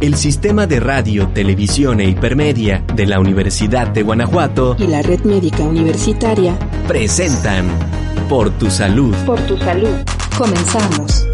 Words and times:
el 0.00 0.14
Sistema 0.14 0.66
de 0.66 0.80
Radio, 0.80 1.28
Televisión 1.28 2.00
e 2.00 2.08
Hipermedia 2.08 2.82
de 2.94 3.04
la 3.04 3.20
Universidad 3.20 3.88
de 3.88 4.02
Guanajuato 4.02 4.74
y 4.78 4.86
la 4.86 5.02
Red 5.02 5.24
Médica 5.24 5.62
Universitaria 5.62 6.58
presentan 6.88 7.68
Por 8.26 8.50
tu 8.58 8.70
Salud. 8.70 9.14
Por 9.26 9.38
tu 9.46 9.58
Salud. 9.58 9.94
Comenzamos. 10.38 11.26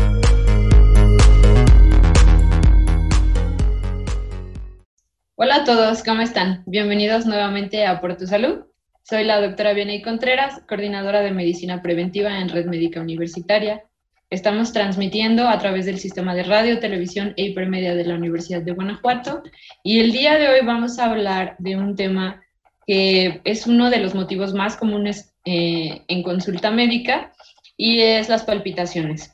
Hola 5.37 5.57
a 5.57 5.65
todos, 5.65 6.03
¿cómo 6.03 6.23
están? 6.23 6.65
Bienvenidos 6.67 7.25
nuevamente 7.25 7.87
a 7.87 8.01
Por 8.01 8.17
tu 8.17 8.27
Salud. 8.27 8.65
Soy 9.05 9.23
la 9.23 9.41
doctora 9.41 9.75
Vianey 9.75 10.03
Contreras, 10.03 10.61
coordinadora 10.69 11.21
de 11.21 11.31
Medicina 11.31 11.83
Preventiva 11.83 12.41
en 12.41 12.49
Red 12.49 12.67
Médica 12.67 13.01
Universitaria. 13.01 13.85
Estamos 14.29 14.73
transmitiendo 14.73 15.49
a 15.49 15.57
través 15.61 15.87
del 15.87 15.99
sistema 15.99 16.35
de 16.35 16.43
radio, 16.43 16.81
televisión 16.81 17.33
e 17.37 17.45
hipermedia 17.45 17.95
de 17.95 18.05
la 18.05 18.17
Universidad 18.17 18.61
de 18.61 18.73
Guanajuato 18.73 19.45
y 19.85 20.01
el 20.01 20.11
día 20.11 20.37
de 20.37 20.49
hoy 20.49 20.67
vamos 20.67 20.99
a 20.99 21.05
hablar 21.05 21.55
de 21.61 21.77
un 21.77 21.95
tema 21.95 22.43
que 22.89 23.41
es 23.45 23.69
uno 23.69 23.89
de 23.89 24.01
los 24.01 24.17
motivos 24.17 24.53
más 24.53 24.77
comunes 24.77 25.33
eh, 25.45 26.03
en 26.09 26.25
consulta 26.25 26.73
médica 26.73 27.35
y 27.77 28.01
es 28.01 28.29
las 28.29 28.43
palpitaciones. 28.43 29.33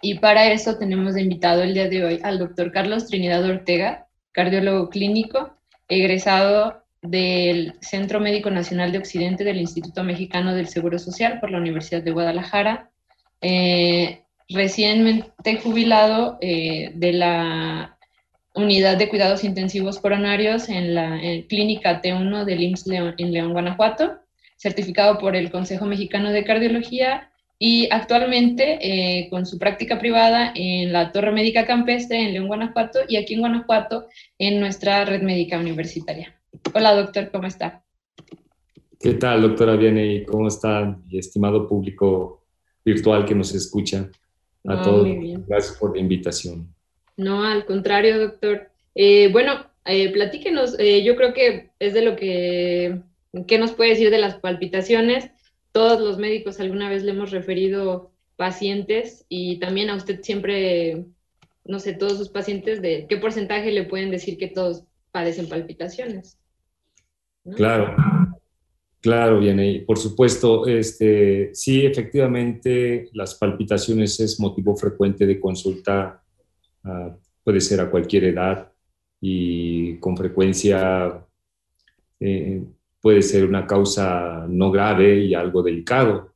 Y 0.00 0.18
para 0.20 0.50
eso 0.50 0.78
tenemos 0.78 1.14
de 1.14 1.22
invitado 1.22 1.62
el 1.62 1.74
día 1.74 1.90
de 1.90 2.04
hoy 2.04 2.20
al 2.22 2.38
doctor 2.38 2.72
Carlos 2.72 3.06
Trinidad 3.06 3.44
Ortega, 3.44 4.06
cardiólogo 4.32 4.88
clínico, 4.88 5.58
egresado 5.86 6.82
del 7.02 7.74
Centro 7.82 8.20
Médico 8.20 8.50
Nacional 8.50 8.90
de 8.90 8.98
Occidente 8.98 9.44
del 9.44 9.58
Instituto 9.58 10.02
Mexicano 10.02 10.54
del 10.54 10.68
Seguro 10.68 10.98
Social 10.98 11.40
por 11.40 11.50
la 11.50 11.58
Universidad 11.58 12.02
de 12.02 12.12
Guadalajara, 12.12 12.90
eh, 13.40 14.22
recientemente 14.48 15.56
jubilado 15.62 16.38
eh, 16.40 16.92
de 16.94 17.12
la 17.12 17.98
Unidad 18.54 18.96
de 18.96 19.08
Cuidados 19.08 19.44
Intensivos 19.44 19.98
Coronarios 19.98 20.68
en 20.68 20.94
la 20.94 21.20
Clínica 21.48 22.00
T1 22.00 22.44
del 22.44 22.62
IMSS 22.62 22.86
León, 22.86 23.14
en 23.18 23.32
León, 23.32 23.52
Guanajuato, 23.52 24.18
certificado 24.56 25.18
por 25.18 25.34
el 25.34 25.50
Consejo 25.50 25.86
Mexicano 25.86 26.30
de 26.30 26.44
Cardiología 26.44 27.30
y 27.58 27.88
actualmente 27.90 28.78
eh, 28.82 29.28
con 29.30 29.46
su 29.46 29.58
práctica 29.58 29.98
privada 29.98 30.52
en 30.54 30.92
la 30.92 31.12
Torre 31.12 31.32
Médica 31.32 31.66
Campestre 31.66 32.20
en 32.20 32.32
León, 32.32 32.48
Guanajuato 32.48 33.00
y 33.08 33.16
aquí 33.16 33.34
en 33.34 33.40
Guanajuato 33.40 34.06
en 34.38 34.60
nuestra 34.60 35.04
red 35.04 35.22
médica 35.22 35.58
universitaria. 35.58 36.34
Hola 36.74 36.94
doctor, 36.94 37.30
¿cómo 37.30 37.46
está? 37.46 37.82
¿Qué 38.98 39.14
tal 39.14 39.42
doctora 39.42 39.76
Viene? 39.76 40.24
¿Cómo 40.24 40.48
está? 40.48 40.98
Estimado 41.10 41.68
público 41.68 42.43
virtual 42.84 43.24
que 43.24 43.34
nos 43.34 43.54
escucha. 43.54 44.10
A 44.66 44.82
todos, 44.82 45.06
gracias 45.46 45.76
por 45.76 45.94
la 45.94 46.00
invitación. 46.00 46.74
No, 47.18 47.44
al 47.44 47.66
contrario 47.66 48.18
doctor. 48.18 48.70
Eh, 48.94 49.28
bueno, 49.30 49.66
eh, 49.84 50.10
platíquenos, 50.10 50.78
yo 50.78 51.16
creo 51.16 51.34
que 51.34 51.70
es 51.78 51.92
de 51.92 52.02
lo 52.02 52.16
que, 52.16 53.02
¿qué 53.46 53.58
nos 53.58 53.72
puede 53.72 53.90
decir 53.90 54.10
de 54.10 54.18
las 54.18 54.36
palpitaciones? 54.36 55.30
todos 55.74 56.00
los 56.00 56.18
médicos 56.18 56.60
alguna 56.60 56.88
vez 56.88 57.02
le 57.02 57.10
hemos 57.10 57.32
referido 57.32 58.12
pacientes 58.36 59.26
y 59.28 59.58
también 59.58 59.90
a 59.90 59.96
usted 59.96 60.22
siempre, 60.22 61.04
no 61.64 61.80
sé, 61.80 61.94
todos 61.94 62.16
sus 62.16 62.28
pacientes, 62.28 62.80
de 62.80 63.06
qué 63.08 63.16
porcentaje 63.16 63.72
le 63.72 63.82
pueden 63.82 64.12
decir 64.12 64.38
que 64.38 64.46
todos 64.46 64.84
padecen 65.10 65.48
palpitaciones. 65.48 66.38
Claro, 67.56 67.96
claro, 69.04 69.38
viene. 69.38 69.84
Por 69.86 69.98
supuesto, 69.98 70.66
este, 70.66 71.50
sí, 71.52 71.84
efectivamente, 71.84 73.10
las 73.12 73.34
palpitaciones 73.34 74.18
es 74.18 74.40
motivo 74.40 74.74
frecuente 74.74 75.26
de 75.26 75.38
consulta, 75.38 76.22
ah, 76.84 77.14
puede 77.44 77.60
ser 77.60 77.82
a 77.82 77.90
cualquier 77.90 78.24
edad 78.24 78.72
y 79.20 79.98
con 79.98 80.16
frecuencia 80.16 81.22
eh, 82.18 82.62
puede 82.98 83.20
ser 83.20 83.44
una 83.44 83.66
causa 83.66 84.46
no 84.48 84.70
grave 84.70 85.18
y 85.18 85.34
algo 85.34 85.62
delicado. 85.62 86.32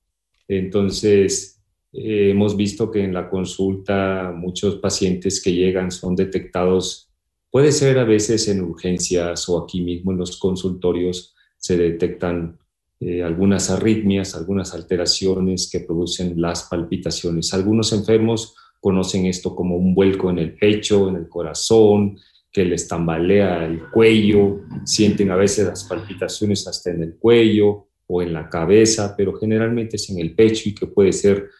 Entonces, 0.47 1.63
eh, 1.95 2.29
hemos 2.33 2.55
visto 2.55 2.91
que 2.91 3.03
en 3.03 3.15
la 3.15 3.31
consulta 3.31 4.31
muchos 4.37 4.77
pacientes 4.77 5.43
que 5.43 5.55
llegan 5.55 5.91
son 5.91 6.15
detectados, 6.15 7.11
puede 7.51 7.73
ser 7.73 7.99
a 7.99 8.05
veces 8.05 8.47
en 8.49 8.61
urgencias 8.61 9.49
o 9.49 9.59
aquí 9.65 9.81
mismo 9.81 10.13
en 10.13 10.19
los 10.19 10.37
consultorios 10.37 11.35
se 11.69 11.77
detectan 11.77 12.59
eh, 12.99 13.23
algunas 13.23 13.69
arritmias, 13.69 14.35
algunas 14.35 14.73
alteraciones 14.73 15.69
que 15.71 15.81
producen 15.81 16.41
las 16.41 16.63
palpitaciones. 16.63 17.53
Algunos 17.53 17.93
enfermos 17.93 18.55
conocen 18.81 19.27
esto 19.27 19.55
como 19.55 19.77
un 19.77 19.95
vuelco 19.95 20.31
en 20.31 20.39
el 20.39 20.55
pecho, 20.55 21.11
en 21.11 21.17
el 21.17 21.29
corazón, 21.29 22.19
que 22.51 22.65
les 22.65 22.89
tambalea 22.89 23.67
el 23.67 23.83
cuello, 23.91 24.61
sienten 24.85 25.31
a 25.31 25.37
veces 25.37 25.67
las 25.67 25.85
palpitaciones 25.85 26.67
hasta 26.67 26.91
en 26.91 27.03
el 27.03 27.17
cuello 27.17 27.89
o 28.07 28.23
en 28.23 28.33
la 28.33 28.49
cabeza, 28.49 29.15
pero 29.15 29.35
generalmente 29.35 29.97
es 29.97 30.09
en 30.09 30.21
el 30.21 30.35
pecho 30.35 30.71
y 30.71 30.75
que 30.75 30.87
puede 30.87 31.13
ser 31.13 31.51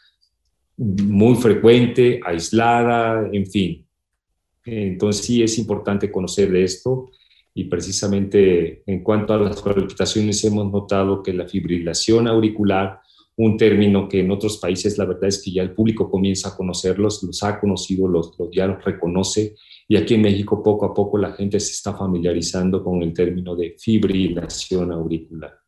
muy 0.79 1.35
frecuente, 1.35 2.19
aislada, 2.25 3.29
en 3.31 3.47
fin. 3.47 3.87
Entonces 4.65 5.23
sí 5.27 5.43
es 5.43 5.59
importante 5.59 6.11
conocer 6.11 6.51
de 6.51 6.65
esto 6.65 7.11
y 7.59 7.65
precisamente 7.65 8.85
en 8.87 9.03
cuanto 9.03 9.35
a 9.35 9.37
las 9.37 9.61
palpitaciones 9.61 10.45
hemos 10.45 10.71
notado 10.71 11.25
que 11.25 11.33
la 11.33 11.49
fibrilación 11.49 12.29
auricular, 12.29 13.01
un 13.37 13.57
término 13.57 14.09
que 14.09 14.21
en 14.21 14.31
otros 14.31 14.59
países 14.59 14.97
la 14.97 15.07
verdad 15.07 15.25
es 15.25 15.43
que 15.43 15.51
ya 15.51 15.63
el 15.63 15.73
público 15.73 16.09
comienza 16.09 16.51
a 16.51 16.57
conocerlos, 16.57 17.21
los 17.25 17.43
ha 17.43 17.59
conocido, 17.59 18.07
los, 18.07 18.39
los 18.39 18.49
ya 18.53 18.69
los 18.69 18.85
reconoce 18.85 19.57
y 19.89 19.97
aquí 19.97 20.15
en 20.15 20.23
México 20.23 20.63
poco 20.63 20.87
a 20.87 20.95
poco 20.95 21.19
la 21.19 21.33
gente 21.33 21.59
se 21.59 21.73
está 21.73 21.93
familiarizando 21.95 22.85
con 22.85 23.03
el 23.03 23.13
término 23.13 23.57
de 23.57 23.75
fibrilación 23.77 24.93
auricular. 24.93 25.59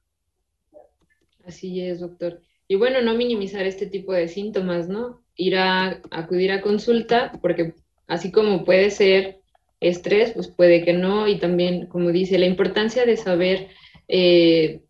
Así 1.44 1.80
es, 1.80 1.98
doctor. 1.98 2.40
Y 2.68 2.76
bueno, 2.76 3.02
no 3.02 3.16
minimizar 3.16 3.66
este 3.66 3.86
tipo 3.86 4.12
de 4.12 4.28
síntomas, 4.28 4.88
¿no? 4.88 5.24
Ir 5.34 5.56
a 5.56 6.00
acudir 6.12 6.52
a 6.52 6.60
consulta, 6.60 7.32
porque 7.42 7.74
así 8.06 8.30
como 8.30 8.64
puede 8.64 8.92
ser 8.92 9.39
estrés, 9.80 10.32
pues 10.32 10.48
puede 10.48 10.84
que 10.84 10.92
no. 10.92 11.26
Y 11.26 11.38
también, 11.38 11.86
como 11.86 12.12
dice, 12.12 12.38
la 12.38 12.46
importancia 12.46 13.04
de 13.04 13.16
saber, 13.16 13.68
eh, 14.08 14.82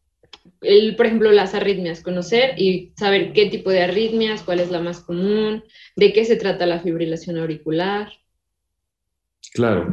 el, 0.60 0.96
por 0.96 1.06
ejemplo, 1.06 1.30
las 1.30 1.54
arritmias, 1.54 2.02
conocer 2.02 2.54
y 2.60 2.92
saber 2.96 3.32
qué 3.32 3.46
tipo 3.46 3.70
de 3.70 3.82
arritmias, 3.82 4.42
cuál 4.42 4.60
es 4.60 4.70
la 4.70 4.80
más 4.80 5.00
común, 5.00 5.64
de 5.96 6.12
qué 6.12 6.24
se 6.24 6.36
trata 6.36 6.66
la 6.66 6.80
fibrilación 6.80 7.38
auricular. 7.38 8.08
Claro. 9.52 9.90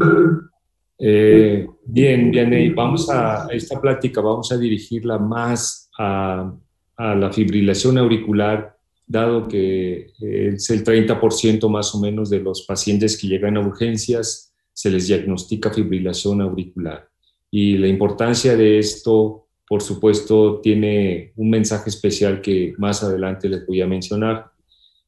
Eh, 1.00 1.68
bien, 1.86 2.32
bien, 2.32 2.74
vamos 2.76 3.10
a, 3.10 3.48
esta 3.52 3.80
plática, 3.80 4.20
vamos 4.22 4.52
a 4.52 4.58
dirigirla 4.58 5.20
más 5.20 5.90
a, 5.98 6.54
la 6.98 7.32
fibrilación 7.32 8.00
auricular, 8.00 8.76
dado 9.06 9.48
que 9.48 10.08
es 10.20 10.70
el 10.72 10.84
30% 10.84 11.70
más 11.70 11.94
o 11.94 12.00
menos 12.00 12.32
de 12.32 12.40
los 12.40 12.64
pacientes 12.64 13.20
que 13.22 13.28
llegan 13.28 13.56
a 13.56 13.60
urgencias, 13.60 14.47
se 14.78 14.92
les 14.92 15.08
diagnostica 15.08 15.74
fibrilación 15.74 16.40
auricular. 16.40 17.10
Y 17.50 17.80
la 17.80 17.88
importancia 17.88 18.56
de 18.56 18.78
esto, 18.78 19.48
por 19.68 19.82
supuesto, 19.82 20.60
tiene 20.62 21.34
un 21.36 21.50
mensaje 21.50 21.90
especial 21.90 22.42
que 22.42 22.76
más 22.78 23.04
adelante 23.04 23.50
les 23.50 23.66
voy 23.66 23.82
a 23.82 23.88
mencionar. 23.88 24.52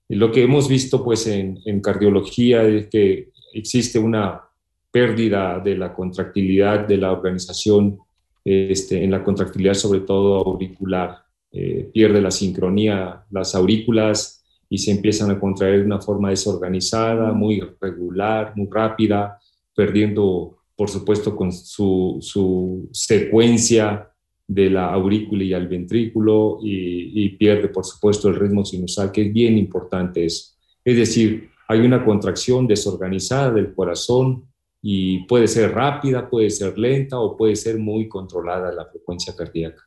Lo 0.07 0.31
que 0.31 0.41
hemos 0.41 0.67
visto 0.67 1.03
pues 1.03 1.27
en, 1.27 1.81
cardiología 1.81 2.63
es 2.63 2.87
que 2.87 3.29
existe 3.53 3.99
una 3.99 4.41
pérdida 4.89 5.59
de 5.59 5.77
la 5.77 5.93
contractilidad 5.93 6.87
de 6.87 6.97
la 6.97 7.11
organización, 7.11 7.99
este, 8.43 9.03
en 9.03 9.11
la 9.11 9.23
contractilidad 9.23 9.75
sobre 9.75 9.99
todo 9.99 10.37
auricular. 10.47 11.15
Eh, 11.51 11.91
pierde 11.93 12.21
la 12.21 12.31
sincronía 12.31 13.23
las 13.29 13.53
aurículas 13.53 14.43
y 14.67 14.79
se 14.79 14.89
empiezan 14.89 15.29
a 15.29 15.39
contraer 15.39 15.81
de 15.81 15.85
una 15.85 16.01
forma 16.01 16.31
desorganizada, 16.31 17.33
muy 17.33 17.61
regular, 17.79 18.53
muy 18.55 18.67
rápida, 18.71 19.39
perdiendo, 19.79 20.57
por 20.75 20.89
supuesto, 20.89 21.37
con 21.37 21.53
su, 21.53 22.17
su 22.19 22.89
secuencia 22.91 24.11
de 24.45 24.69
la 24.69 24.91
aurícula 24.91 25.41
y 25.45 25.53
al 25.53 25.69
ventrículo 25.69 26.59
y, 26.61 27.29
pierde, 27.37 27.69
por 27.69 27.85
supuesto, 27.85 28.27
el 28.27 28.35
ritmo 28.35 28.65
sinusal, 28.65 29.09
que 29.09 29.27
es 29.27 29.31
bien 29.31 29.57
importante 29.57 30.25
eso. 30.25 30.57
Es 30.83 30.97
decir, 30.97 31.49
hay 31.69 31.79
una 31.79 32.03
contracción 32.03 32.67
desorganizada 32.67 33.51
del 33.53 33.73
corazón 33.73 34.49
y 34.81 35.19
puede 35.27 35.47
ser 35.47 35.71
rápida, 35.71 36.29
puede 36.29 36.49
ser 36.49 36.77
lenta 36.77 37.17
o 37.17 37.37
puede 37.37 37.55
ser 37.55 37.79
muy 37.79 38.09
controlada 38.09 38.73
la 38.73 38.85
frecuencia 38.85 39.33
cardíaca. 39.33 39.81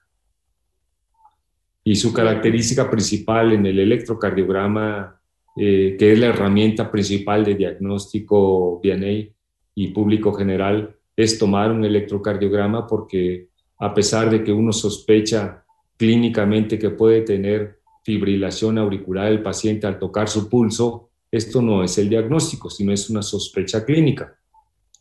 Y 1.85 1.97
su 1.97 2.15
característica 2.15 2.91
principal 2.91 3.53
en 3.53 3.67
el 3.67 3.79
electrocardiograma, 3.79 5.21
eh, 5.55 5.97
que 5.99 6.15
es 6.15 6.19
la 6.19 6.29
herramienta 6.29 6.91
principal 6.91 7.45
de 7.45 7.57
diagnóstico 7.57 8.81
VNA 8.83 9.42
y 9.75 9.89
público 9.89 10.33
general, 10.33 10.97
es 11.17 11.39
tomar 11.39 11.71
un 11.71 11.85
electrocardiograma 11.85 12.87
porque 12.87 13.49
a 13.79 13.93
pesar 13.95 14.31
de 14.31 14.45
que 14.45 14.53
uno 14.53 14.73
sospecha 14.73 15.65
clínicamente 15.97 16.79
que 16.79 16.91
puede 16.91 17.23
tener 17.23 17.81
fibrilación 18.05 18.79
auricular 18.79 19.29
el 19.29 19.43
paciente 19.43 19.87
al 19.87 19.99
tocar 19.99 20.29
su 20.29 20.49
pulso, 20.49 21.11
esto 21.31 21.63
no 21.63 21.83
es 21.83 21.97
el 21.99 22.09
diagnóstico, 22.09 22.69
sino 22.69 22.93
es 22.93 23.09
una 23.11 23.23
sospecha 23.23 23.85
clínica. 23.85 24.37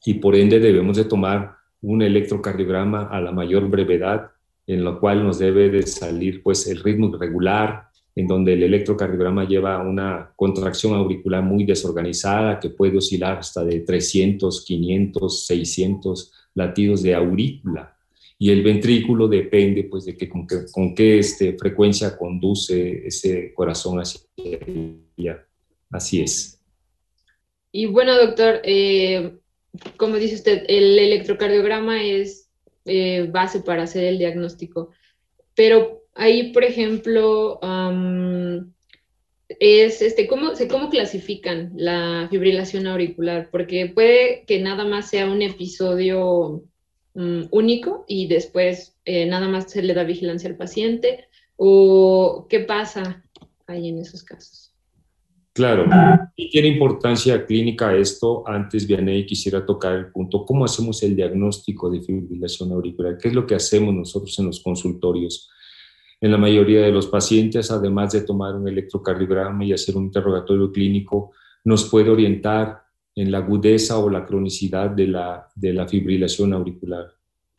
y 0.03 0.15
por 0.15 0.35
ende 0.35 0.59
debemos 0.59 0.97
de 0.97 1.05
tomar 1.05 1.57
un 1.81 2.01
electrocardiograma 2.01 3.03
a 3.03 3.21
la 3.21 3.31
mayor 3.31 3.69
brevedad, 3.69 4.31
en 4.65 4.83
lo 4.83 4.99
cual 4.99 5.23
nos 5.23 5.37
debe 5.37 5.69
de 5.69 5.85
salir 5.85 6.41
pues 6.41 6.65
el 6.67 6.81
ritmo 6.81 7.15
irregular, 7.15 7.90
en 8.15 8.27
donde 8.27 8.53
el 8.53 8.63
electrocardiograma 8.63 9.47
lleva 9.47 9.81
una 9.81 10.33
contracción 10.35 10.93
auricular 10.93 11.43
muy 11.43 11.63
desorganizada 11.63 12.59
que 12.59 12.69
puede 12.69 12.97
oscilar 12.97 13.39
hasta 13.39 13.63
de 13.63 13.81
300, 13.81 14.65
500, 14.65 15.45
600 15.45 16.31
latidos 16.55 17.03
de 17.03 17.15
aurícula. 17.15 17.97
Y 18.37 18.49
el 18.49 18.63
ventrículo 18.63 19.27
depende 19.27 19.83
pues 19.83 20.05
de 20.05 20.17
que, 20.17 20.27
con, 20.27 20.95
qué 20.95 21.19
este, 21.19 21.55
frecuencia 21.57 22.17
conduce 22.17 23.05
ese 23.05 23.53
corazón 23.53 23.99
hacia 23.99 24.21
ella. 25.15 25.45
Así 25.91 26.21
es. 26.21 26.59
Y 27.71 27.85
bueno, 27.85 28.17
doctor, 28.17 28.59
eh, 28.63 29.37
como 29.95 30.15
dice 30.15 30.35
usted, 30.35 30.63
el 30.67 30.97
electrocardiograma 30.99 32.03
es 32.03 32.49
eh, 32.85 33.29
base 33.31 33.61
para 33.61 33.83
hacer 33.83 34.03
el 34.05 34.17
diagnóstico, 34.17 34.89
pero 35.53 36.00
ahí, 36.15 36.51
por 36.51 36.63
ejemplo, 36.63 37.59
es 39.59 40.01
este, 40.01 40.27
¿cómo, 40.27 40.51
¿cómo 40.69 40.89
clasifican 40.89 41.73
la 41.75 42.27
fibrilación 42.29 42.87
auricular? 42.87 43.49
Porque 43.51 43.91
puede 43.93 44.43
que 44.45 44.59
nada 44.61 44.85
más 44.85 45.09
sea 45.09 45.29
un 45.29 45.41
episodio 45.41 46.63
mm, 47.13 47.43
único 47.51 48.05
y 48.07 48.27
después 48.27 48.97
eh, 49.05 49.25
nada 49.25 49.47
más 49.47 49.71
se 49.71 49.81
le 49.81 49.93
da 49.93 50.03
vigilancia 50.03 50.49
al 50.49 50.57
paciente, 50.57 51.25
o 51.55 52.47
qué 52.49 52.61
pasa 52.61 53.23
ahí 53.67 53.89
en 53.89 53.99
esos 53.99 54.23
casos. 54.23 54.73
Claro, 55.53 55.85
y 56.35 56.49
tiene 56.49 56.69
importancia 56.69 57.45
clínica 57.45 57.93
esto. 57.93 58.47
Antes, 58.47 58.87
Vianey, 58.87 59.25
quisiera 59.25 59.65
tocar 59.65 59.93
el 59.93 60.11
punto, 60.11 60.45
¿cómo 60.45 60.63
hacemos 60.63 61.03
el 61.03 61.13
diagnóstico 61.13 61.89
de 61.89 62.01
fibrilación 62.01 62.71
auricular? 62.71 63.17
¿Qué 63.17 63.27
es 63.27 63.33
lo 63.33 63.45
que 63.45 63.55
hacemos 63.55 63.93
nosotros 63.93 64.39
en 64.39 64.45
los 64.45 64.61
consultorios? 64.61 65.49
En 66.21 66.31
la 66.31 66.37
mayoría 66.37 66.81
de 66.81 66.91
los 66.91 67.07
pacientes, 67.07 67.71
además 67.71 68.13
de 68.13 68.21
tomar 68.21 68.55
un 68.55 68.67
electrocardiograma 68.67 69.65
y 69.65 69.73
hacer 69.73 69.97
un 69.97 70.05
interrogatorio 70.05 70.71
clínico, 70.71 71.31
nos 71.65 71.89
puede 71.89 72.09
orientar 72.09 72.83
en 73.15 73.31
la 73.31 73.39
agudeza 73.39 73.97
o 73.97 74.09
la 74.09 74.25
cronicidad 74.25 74.91
de 74.91 75.07
la, 75.07 75.47
de 75.55 75.73
la 75.73 75.87
fibrilación 75.87 76.53
auricular 76.53 77.07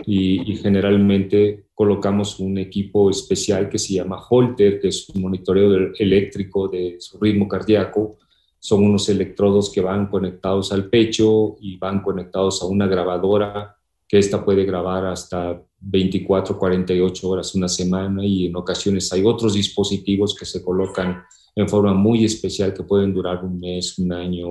y, 0.06 0.56
generalmente 0.56 1.66
colocamos 1.74 2.38
un 2.38 2.58
equipo 2.58 3.10
especial 3.10 3.68
que 3.68 3.78
se 3.78 3.94
llama 3.94 4.22
Holter, 4.28 4.80
que 4.80 4.88
es 4.88 5.08
un 5.08 5.22
monitoreo 5.22 5.92
eléctrico 5.98 6.68
de 6.68 6.96
su 7.00 7.18
ritmo 7.18 7.48
cardíaco. 7.48 8.18
Son 8.58 8.84
unos 8.84 9.08
electrodos 9.08 9.70
que 9.70 9.80
van 9.80 10.06
conectados 10.06 10.72
al 10.72 10.88
pecho 10.88 11.56
y 11.60 11.76
van 11.78 12.02
conectados 12.02 12.62
a 12.62 12.66
una 12.66 12.86
grabadora 12.86 13.76
que 14.12 14.18
esta 14.18 14.44
puede 14.44 14.66
grabar 14.66 15.06
hasta 15.06 15.64
24, 15.80 16.58
48 16.58 17.28
horas, 17.30 17.54
una 17.54 17.66
semana 17.66 18.22
y 18.22 18.44
en 18.44 18.56
ocasiones 18.56 19.10
hay 19.10 19.24
otros 19.24 19.54
dispositivos 19.54 20.36
que 20.38 20.44
se 20.44 20.62
colocan 20.62 21.22
en 21.56 21.66
forma 21.66 21.94
muy 21.94 22.22
especial 22.22 22.74
que 22.74 22.82
pueden 22.82 23.14
durar 23.14 23.42
un 23.42 23.58
mes, 23.58 23.98
un 23.98 24.12
año, 24.12 24.48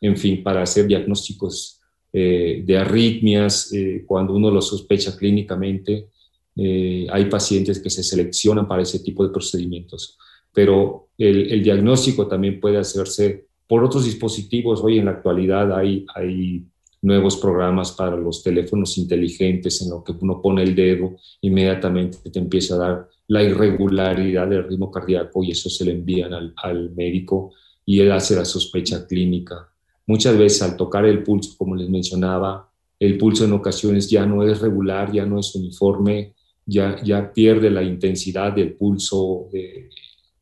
en 0.00 0.16
fin, 0.16 0.42
para 0.42 0.62
hacer 0.62 0.86
diagnósticos 0.86 1.82
eh, 2.14 2.62
de 2.64 2.78
arritmias, 2.78 3.70
eh, 3.74 4.04
cuando 4.06 4.32
uno 4.32 4.50
lo 4.50 4.62
sospecha 4.62 5.18
clínicamente, 5.18 6.08
eh, 6.56 7.06
hay 7.10 7.26
pacientes 7.26 7.78
que 7.78 7.90
se 7.90 8.02
seleccionan 8.02 8.66
para 8.66 8.80
ese 8.80 9.00
tipo 9.00 9.22
de 9.22 9.34
procedimientos. 9.34 10.16
Pero 10.50 11.10
el, 11.18 11.62
diagnóstico 11.62 12.26
también 12.26 12.58
puede 12.58 12.78
hacerse 12.78 13.48
por 13.68 13.84
otros 13.84 14.06
dispositivos. 14.06 14.82
Hoy 14.82 14.98
en 14.98 15.04
la 15.04 15.10
actualidad 15.10 15.76
hay, 15.76 16.06
hay 16.14 16.64
nuevos 17.02 17.36
programas 17.36 17.92
para 17.92 18.16
los 18.16 18.42
teléfonos 18.42 18.96
inteligentes 18.96 19.82
en 19.82 19.90
lo 19.90 20.02
que 20.02 20.12
uno 20.20 20.40
pone 20.40 20.62
el 20.62 20.74
dedo, 20.74 21.16
inmediatamente 21.40 22.18
te 22.30 22.38
empieza 22.38 22.76
a 22.76 22.78
dar 22.78 23.08
la 23.26 23.42
irregularidad 23.42 24.46
del 24.48 24.68
ritmo 24.68 24.90
cardíaco 24.90 25.42
y 25.42 25.50
eso 25.50 25.68
se 25.68 25.84
le 25.84 25.92
envían 25.92 26.32
al, 26.32 26.54
al 26.56 26.90
médico 26.94 27.52
y 27.84 28.00
él 28.00 28.12
hace 28.12 28.36
la 28.36 28.44
sospecha 28.44 29.06
clínica. 29.06 29.68
Muchas 30.06 30.38
veces 30.38 30.62
al 30.62 30.76
tocar 30.76 31.04
el 31.04 31.22
pulso, 31.22 31.56
como 31.58 31.74
les 31.74 31.88
mencionaba, 31.88 32.70
el 32.98 33.18
pulso 33.18 33.44
en 33.44 33.52
ocasiones 33.52 34.08
ya 34.08 34.24
no 34.24 34.44
es 34.44 34.60
regular, 34.60 35.10
ya 35.12 35.26
no 35.26 35.40
es 35.40 35.54
uniforme, 35.56 36.34
ya, 36.64 37.02
ya 37.02 37.32
pierde 37.32 37.68
la 37.68 37.82
intensidad 37.82 38.52
del 38.52 38.74
pulso 38.74 39.48
eh, 39.52 39.88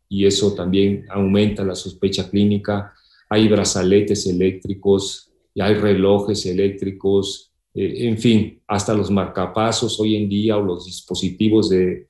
y 0.08 0.26
eso 0.26 0.54
también 0.54 1.06
aumenta 1.08 1.64
la 1.64 1.74
sospecha 1.74 2.28
clínica. 2.28 2.92
Hay 3.30 3.48
brazaletes 3.48 4.26
eléctricos, 4.26 5.29
y 5.54 5.60
hay 5.60 5.74
relojes 5.74 6.46
eléctricos, 6.46 7.52
eh, 7.74 8.08
en 8.08 8.18
fin, 8.18 8.60
hasta 8.66 8.94
los 8.94 9.10
marcapasos 9.10 9.98
hoy 10.00 10.16
en 10.16 10.28
día 10.28 10.56
o 10.56 10.62
los 10.62 10.86
dispositivos 10.86 11.70
de 11.70 12.06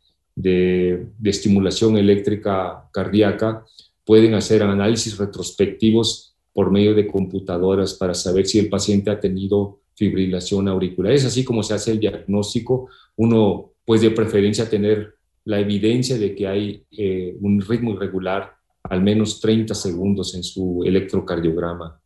estimulación 1.23 1.97
eléctrica 1.97 2.89
cardíaca 2.93 3.65
pueden 4.05 4.35
hacer 4.35 4.63
análisis 4.63 5.17
retrospectivos 5.19 6.35
por 6.53 6.71
medio 6.71 6.95
de 6.95 7.07
computadoras 7.07 7.95
para 7.95 8.15
saber 8.15 8.47
si 8.47 8.59
el 8.59 8.69
paciente 8.69 9.11
ha 9.11 9.21
tenido 9.21 9.81
fibrilación 9.95 10.67
auricular. 10.67 11.13
Es 11.13 11.25
así 11.25 11.45
como 11.45 11.63
se 11.63 11.75
hace 11.75 11.93
el 11.93 12.01
diagnóstico. 12.01 12.89
Uno, 13.17 13.73
pues 13.85 14.01
de 14.01 14.11
preferencia, 14.11 14.69
tener 14.69 15.15
la 15.45 15.61
evidencia 15.61 16.19
de 16.19 16.35
que 16.35 16.47
hay 16.47 16.85
eh, 16.91 17.37
un 17.41 17.61
ritmo 17.61 17.93
irregular 17.93 18.53
al 18.83 19.03
menos 19.03 19.41
30 19.41 19.75
segundos 19.75 20.35
en 20.35 20.43
su 20.43 20.83
electrocardiograma. 20.85 22.00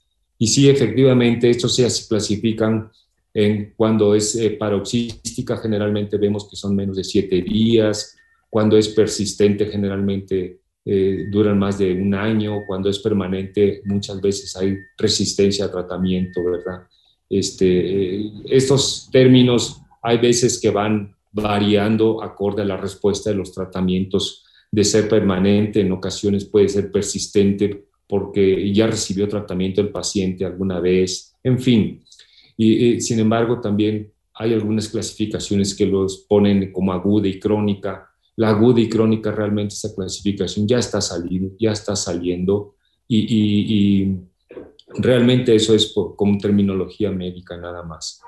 Y 0.44 0.46
sí, 0.46 0.68
efectivamente, 0.68 1.48
estos 1.48 1.74
se 1.74 1.88
clasifican 2.06 2.90
en 3.32 3.72
cuando 3.74 4.14
es 4.14 4.36
eh, 4.36 4.50
paroxística, 4.50 5.56
generalmente 5.56 6.18
vemos 6.18 6.46
que 6.46 6.54
son 6.54 6.76
menos 6.76 6.98
de 6.98 7.04
7 7.04 7.40
días, 7.40 8.14
cuando 8.50 8.76
es 8.76 8.90
persistente, 8.90 9.64
generalmente 9.64 10.58
eh, 10.84 11.28
duran 11.30 11.58
más 11.58 11.78
de 11.78 11.94
un 11.94 12.12
año, 12.12 12.58
cuando 12.66 12.90
es 12.90 12.98
permanente 12.98 13.80
muchas 13.86 14.20
veces 14.20 14.54
hay 14.54 14.76
resistencia 14.98 15.64
a 15.64 15.70
tratamiento, 15.70 16.44
¿verdad? 16.44 16.88
Este, 17.30 18.16
eh, 18.18 18.32
estos 18.50 19.08
términos 19.10 19.80
hay 20.02 20.18
veces 20.18 20.60
que 20.60 20.68
van 20.68 21.16
variando 21.32 22.22
acorde 22.22 22.60
a 22.60 22.66
la 22.66 22.76
respuesta 22.76 23.30
de 23.30 23.36
los 23.36 23.50
tratamientos 23.50 24.44
de 24.70 24.84
ser 24.84 25.08
permanente, 25.08 25.80
en 25.80 25.92
ocasiones 25.92 26.44
puede 26.44 26.68
ser 26.68 26.92
persistente 26.92 27.86
porque 28.06 28.72
ya 28.72 28.86
recibió 28.86 29.28
tratamiento 29.28 29.80
el 29.80 29.90
paciente 29.90 30.44
alguna 30.44 30.80
vez, 30.80 31.34
en 31.42 31.58
fin. 31.58 32.04
Y, 32.56 33.00
sin 33.00 33.18
embargo, 33.20 33.60
también 33.60 34.12
hay 34.34 34.52
algunas 34.52 34.88
clasificaciones 34.88 35.74
que 35.74 35.86
los 35.86 36.26
ponen 36.28 36.72
como 36.72 36.92
aguda 36.92 37.28
y 37.28 37.38
crónica, 37.38 38.10
la 38.36 38.50
aguda 38.50 38.80
y 38.80 38.88
crónica 38.88 39.30
realmente 39.30 39.74
esa 39.74 39.94
clasificación 39.94 40.66
ya 40.66 40.78
está 40.78 41.00
saliendo, 41.00 41.54
ya 41.58 41.72
está 41.72 41.94
saliendo 41.96 42.74
y, 43.08 44.16
realmente 44.96 45.54
eso 45.54 45.74
es 45.74 45.92
como 46.16 46.38
terminología 46.38 47.10
médica 47.10 47.56
nada 47.56 47.82
más. 47.82 48.20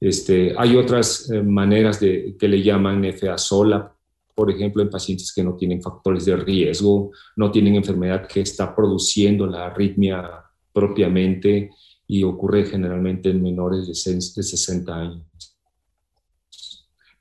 Este, 0.00 0.54
hay 0.56 0.76
otras 0.76 1.30
eh, 1.30 1.42
maneras 1.42 2.00
de, 2.00 2.36
que 2.38 2.48
le 2.48 2.62
llaman 2.62 3.04
FA 3.04 3.38
sola, 3.38 3.93
por 4.34 4.50
ejemplo, 4.50 4.82
en 4.82 4.90
pacientes 4.90 5.32
que 5.32 5.44
no 5.44 5.54
tienen 5.54 5.80
factores 5.80 6.24
de 6.24 6.36
riesgo, 6.36 7.12
no 7.36 7.50
tienen 7.50 7.76
enfermedad 7.76 8.26
que 8.26 8.40
está 8.40 8.74
produciendo 8.74 9.46
la 9.46 9.66
arritmia 9.66 10.42
propiamente 10.72 11.70
y 12.06 12.22
ocurre 12.24 12.64
generalmente 12.64 13.30
en 13.30 13.42
menores 13.42 13.86
de, 13.86 14.14
de 14.14 14.42
60 14.42 14.94
años. 14.94 15.56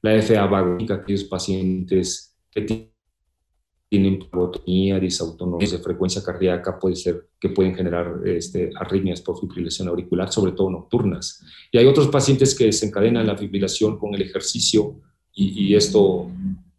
La 0.01 0.22
FA 0.22 0.46
vagónica, 0.48 0.96
aquellos 0.96 1.24
pacientes 1.24 2.36
que 2.51 2.62
tienen 2.62 4.13
hipotonía, 4.22 5.00
disautonomía 5.00 5.70
de 5.70 5.77
frecuencia 5.77 6.22
cardíaca, 6.22 6.77
puede 6.77 6.96
ser 6.96 7.27
que 7.39 7.50
pueden 7.50 7.75
generar 7.75 8.22
este, 8.25 8.72
arritmias 8.75 9.22
por 9.22 9.39
fibrilación 9.39 9.88
auricular, 9.88 10.32
sobre 10.32 10.51
todo 10.51 10.70
nocturnas. 10.70 11.41
Y 11.72 11.77
hay 11.77 11.86
otros 11.86 12.08
pacientes 12.08 12.53
que 12.55 12.65
desencadenan 12.65 13.27
la 13.27 13.38
fibrilación 13.38 13.98
con 13.98 14.13
el 14.13 14.24
ejercicio 14.24 15.00
y, 15.36 15.74
esto, 15.74 16.29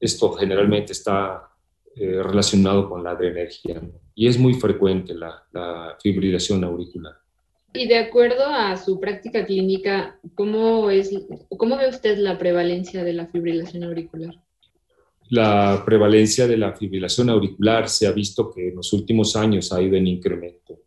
esto 0.05 0.33
generalmente 0.33 0.93
está 0.93 1.49
eh, 1.97 2.23
relacionado 2.23 2.89
con 2.89 3.03
la 3.03 3.11
adrenergia 3.11 3.81
y 4.15 4.27
es 4.27 4.39
muy 4.39 4.55
frecuente 4.55 5.15
la, 5.15 5.45
la 5.53 5.97
fibrilación 6.03 6.65
auricular. 6.65 7.15
Y 7.73 7.89
de 7.89 7.99
acuerdo 7.99 8.47
a 8.47 8.77
su 8.77 9.01
práctica 9.01 9.45
clínica, 9.45 10.19
¿cómo, 10.35 10.91
es, 10.91 11.11
¿cómo 11.57 11.77
ve 11.77 11.89
usted 11.89 12.19
la 12.19 12.39
prevalencia 12.39 13.03
de 13.03 13.13
la 13.13 13.27
fibrilación 13.27 13.85
auricular? 13.85 14.35
la 15.31 15.83
prevalencia 15.85 16.47
de 16.47 16.57
la 16.57 16.75
fibrilación 16.75 17.31
auricular 17.31 17.89
se 17.89 18.07
ha 18.07 18.13
visto 18.13 18.51
que 18.51 18.69
en 18.69 18.77
los 18.77 18.93
últimos 18.93 19.37
años 19.37 19.73
ha 19.73 19.81
ido 19.81 19.97
en 19.97 20.07
incremento. 20.07 20.81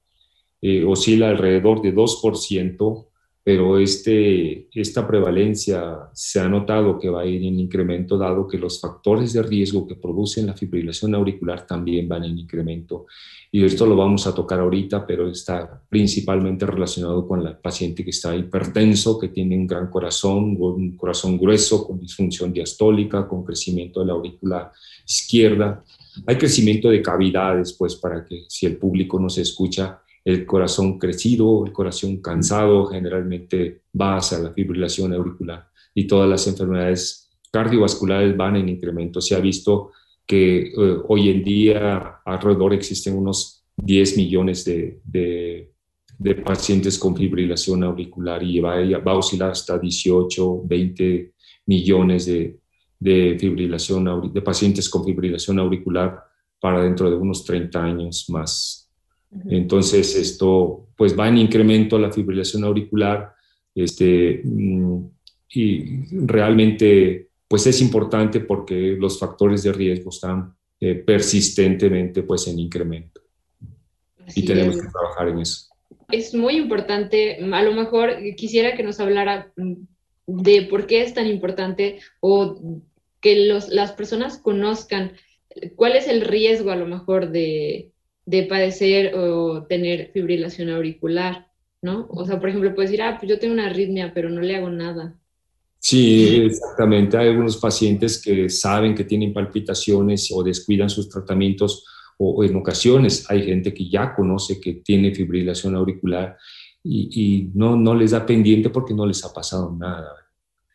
Eh, 0.61 0.83
oscila 0.83 1.29
alrededor 1.29 1.81
de 1.81 1.93
2% 1.93 3.07
pero 3.47 3.79
este, 3.79 4.67
esta 4.73 5.07
prevalencia 5.07 6.09
se 6.11 6.37
ha 6.41 6.49
notado 6.49 6.99
que 6.99 7.07
va 7.07 7.21
a 7.21 7.25
ir 7.25 7.45
en 7.45 7.57
incremento 7.57 8.17
dado 8.17 8.45
que 8.45 8.57
los 8.57 8.81
factores 8.81 9.31
de 9.31 9.41
riesgo 9.41 9.87
que 9.87 9.95
producen 9.95 10.47
la 10.47 10.53
fibrilación 10.53 11.15
auricular 11.15 11.65
también 11.65 12.09
van 12.09 12.25
en 12.25 12.37
incremento. 12.37 13.05
Y 13.49 13.63
esto 13.63 13.85
lo 13.85 13.95
vamos 13.95 14.27
a 14.27 14.35
tocar 14.35 14.59
ahorita, 14.59 15.07
pero 15.07 15.29
está 15.29 15.81
principalmente 15.87 16.65
relacionado 16.65 17.25
con 17.25 17.47
el 17.47 17.55
paciente 17.55 18.03
que 18.03 18.09
está 18.09 18.35
hipertenso, 18.35 19.17
que 19.17 19.29
tiene 19.29 19.55
un 19.55 19.65
gran 19.65 19.89
corazón, 19.89 20.57
un 20.59 20.97
corazón 20.97 21.37
grueso, 21.37 21.87
con 21.87 22.01
disfunción 22.01 22.51
diastólica, 22.51 23.29
con 23.29 23.45
crecimiento 23.45 24.01
de 24.01 24.07
la 24.07 24.11
aurícula 24.11 24.73
izquierda. 25.07 25.85
Hay 26.25 26.35
crecimiento 26.35 26.89
de 26.89 27.01
cavidades, 27.01 27.71
pues, 27.71 27.95
para 27.95 28.25
que 28.25 28.43
si 28.49 28.65
el 28.65 28.75
público 28.75 29.17
no 29.17 29.29
se 29.29 29.43
escucha, 29.43 30.01
el 30.27 30.45
corazón 30.45 30.99
crecido, 30.99 31.65
el 31.65 31.71
corazón 31.71 32.17
cansado, 32.17 32.87
generalmente 32.87 33.83
va 33.99 34.17
hacia 34.17 34.39
la 34.39 34.51
fibrilación 34.51 35.13
auricular 35.13 35.69
y 35.95 36.05
todas 36.05 36.29
las 36.29 36.45
enfermedades 36.47 37.29
cardiovasculares 37.49 38.35
van 38.35 38.57
en 38.57 38.67
incremento. 38.67 39.21
Se 39.21 39.35
ha 39.35 39.39
visto 39.39 39.91
que 40.25 40.67
eh, 40.67 40.97
hoy 41.07 41.29
en 41.29 41.45
día 41.45 42.19
alrededor 42.25 42.73
existen 42.73 43.15
unos 43.15 43.63
10 43.77 44.17
millones 44.17 44.65
de, 44.65 44.99
de, 45.05 46.35
pacientes 46.43 46.99
con 46.99 47.15
fibrilación 47.15 47.85
auricular 47.85 48.43
y 48.43 48.59
va, 48.59 48.75
va, 48.99 49.11
a 49.13 49.17
oscilar 49.19 49.51
hasta 49.51 49.79
18, 49.79 50.63
20 50.65 51.31
millones 51.67 52.25
de, 52.25 52.59
de, 52.99 53.37
fibrilación, 53.39 54.33
de 54.33 54.41
pacientes 54.41 54.89
con 54.89 55.05
fibrilación 55.05 55.57
auricular 55.59 56.21
para 56.59 56.83
dentro 56.83 57.09
de 57.09 57.15
unos 57.15 57.45
30 57.45 57.81
años 57.81 58.25
más. 58.27 58.86
Entonces, 59.49 60.15
esto 60.15 60.87
pues 60.95 61.17
va 61.17 61.27
en 61.27 61.37
incremento 61.37 61.99
la 61.99 62.11
fibrilación 62.11 62.63
auricular 62.63 63.33
este, 63.75 64.41
mm, 64.43 65.05
y 65.53 66.25
realmente 66.25 67.29
pues 67.47 67.67
es 67.67 67.81
importante 67.81 68.39
porque 68.41 68.97
los 68.99 69.19
factores 69.19 69.63
de 69.63 69.71
riesgo 69.71 70.09
están 70.09 70.55
eh, 70.79 70.95
persistentemente 70.95 72.23
pues 72.23 72.47
en 72.47 72.59
incremento. 72.59 73.21
y 74.35 74.43
tenemos 74.43 74.75
que 74.75 74.87
trabajar 74.89 75.29
en 75.29 75.39
eso. 75.39 75.67
Es 76.11 76.33
muy 76.33 76.57
importante, 76.57 77.37
a 77.39 77.63
lo 77.63 77.73
mejor 77.73 78.15
quisiera 78.35 78.75
que 78.75 78.83
nos 78.83 78.99
hablara 78.99 79.53
mm, 79.55 79.73
de 80.27 80.63
por 80.63 80.87
qué 80.87 81.01
es 81.01 81.13
tan 81.13 81.27
importante 81.27 81.99
o 82.19 82.81
que 83.21 83.45
los, 83.45 83.69
las 83.69 83.93
personas 83.93 84.37
conozcan 84.37 85.13
cuál 85.75 85.95
es 85.95 86.07
el 86.07 86.21
riesgo 86.21 86.71
a 86.71 86.75
lo 86.75 86.85
mejor 86.85 87.31
de, 87.31 87.91
de 88.27 88.43
padecer 88.43 89.15
o 89.15 89.63
tener 89.63 90.11
fibrilación 90.11 90.69
auricular, 90.69 91.47
¿no? 91.81 92.07
O 92.09 92.25
sea, 92.25 92.39
por 92.39 92.49
ejemplo, 92.49 92.75
puedes 92.75 92.91
decir, 92.91 93.01
ah, 93.01 93.15
pues 93.17 93.29
yo 93.29 93.39
tengo 93.39 93.53
una 93.53 93.67
arritmia, 93.67 94.11
pero 94.13 94.29
no 94.29 94.41
le 94.41 94.57
hago 94.57 94.69
nada. 94.69 95.17
Sí, 95.79 96.41
exactamente. 96.43 97.15
Hay 97.15 97.29
algunos 97.29 97.55
pacientes 97.55 98.21
que 98.21 98.49
saben 98.49 98.93
que 98.95 99.05
tienen 99.05 99.31
palpitaciones 99.31 100.29
o 100.33 100.43
descuidan 100.43 100.89
sus 100.89 101.07
tratamientos 101.07 101.85
o, 102.17 102.43
en 102.43 102.55
ocasiones 102.57 103.29
hay 103.29 103.43
gente 103.43 103.73
que 103.73 103.89
ya 103.89 104.13
conoce 104.13 104.59
que 104.59 104.73
tiene 104.73 105.13
fibrilación 105.15 105.75
auricular 105.75 106.35
y, 106.83 107.51
no, 107.53 107.77
no 107.77 107.95
les 107.95 108.11
da 108.11 108.25
pendiente 108.25 108.69
porque 108.69 108.93
no 108.93 109.05
les 109.05 109.23
ha 109.23 109.33
pasado 109.33 109.73
nada. 109.77 110.11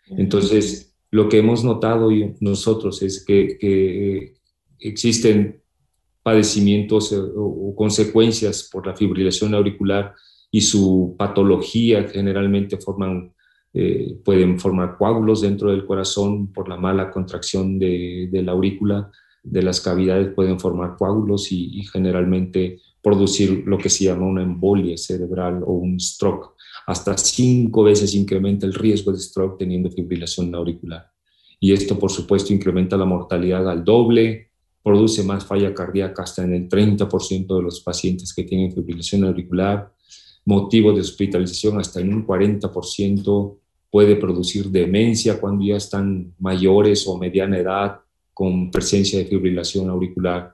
Entonces, 0.06 0.94
lo 1.10 1.28
que 1.28 1.38
hemos 1.38 1.64
notado 1.64 2.08
nosotros 2.40 3.02
es 3.02 3.24
que, 3.24 3.58
que 3.58 4.34
existen 4.78 5.61
padecimientos 6.22 7.12
eh, 7.12 7.18
o 7.18 7.74
consecuencias 7.76 8.68
por 8.70 8.86
la 8.86 8.94
fibrilación 8.94 9.54
auricular 9.54 10.14
y 10.54 10.60
su 10.60 11.16
patología 11.18 12.06
generalmente 12.08 12.76
forman, 12.76 13.32
eh, 13.72 14.18
pueden 14.22 14.60
formar 14.60 14.98
coágulos 14.98 15.40
dentro 15.40 15.70
del 15.70 15.86
corazón 15.86 16.52
por 16.52 16.68
la 16.68 16.76
mala 16.76 17.10
contracción 17.10 17.78
de, 17.78 18.28
la 18.32 18.52
aurícula, 18.52 19.10
de 19.42 19.62
las 19.62 19.80
cavidades 19.80 20.34
pueden 20.34 20.60
formar 20.60 20.96
coágulos 20.96 21.50
y, 21.50 21.82
generalmente 21.90 22.78
producir 23.02 23.64
lo 23.66 23.78
que 23.78 23.88
se 23.88 24.04
llama 24.04 24.26
una 24.26 24.44
embolia 24.44 24.96
cerebral 24.96 25.62
o 25.66 25.72
un 25.72 25.98
stroke. 25.98 26.54
Hasta 26.86 27.16
cinco 27.16 27.82
veces 27.82 28.14
incrementa 28.14 28.66
el 28.66 28.74
riesgo 28.74 29.10
de 29.10 29.18
stroke 29.18 29.58
teniendo 29.58 29.90
fibrilación 29.90 30.54
auricular. 30.54 31.10
Y 31.58 31.72
esto, 31.72 31.98
por 31.98 32.12
supuesto, 32.12 32.52
incrementa 32.52 32.96
la 32.96 33.04
mortalidad 33.04 33.68
al 33.68 33.82
doble, 33.84 34.51
produce 34.82 35.22
más 35.22 35.44
falla 35.44 35.72
cardíaca 35.72 36.22
hasta 36.22 36.42
en 36.42 36.54
el 36.54 36.68
30% 36.68 37.56
de 37.56 37.62
los 37.62 37.80
pacientes 37.80 38.34
que 38.34 38.42
tienen 38.42 38.72
fibrilación 38.72 39.24
auricular, 39.24 39.92
motivo 40.44 40.92
de 40.92 41.00
hospitalización 41.00 41.78
hasta 41.78 42.00
en 42.00 42.12
un 42.12 42.26
40%, 42.26 43.56
puede 43.90 44.16
producir 44.16 44.70
demencia 44.70 45.40
cuando 45.40 45.64
ya 45.64 45.76
están 45.76 46.34
mayores 46.38 47.06
o 47.06 47.18
mediana 47.18 47.58
edad 47.58 48.00
con 48.34 48.70
presencia 48.70 49.18
de 49.18 49.26
fibrilación 49.26 49.88
auricular 49.90 50.52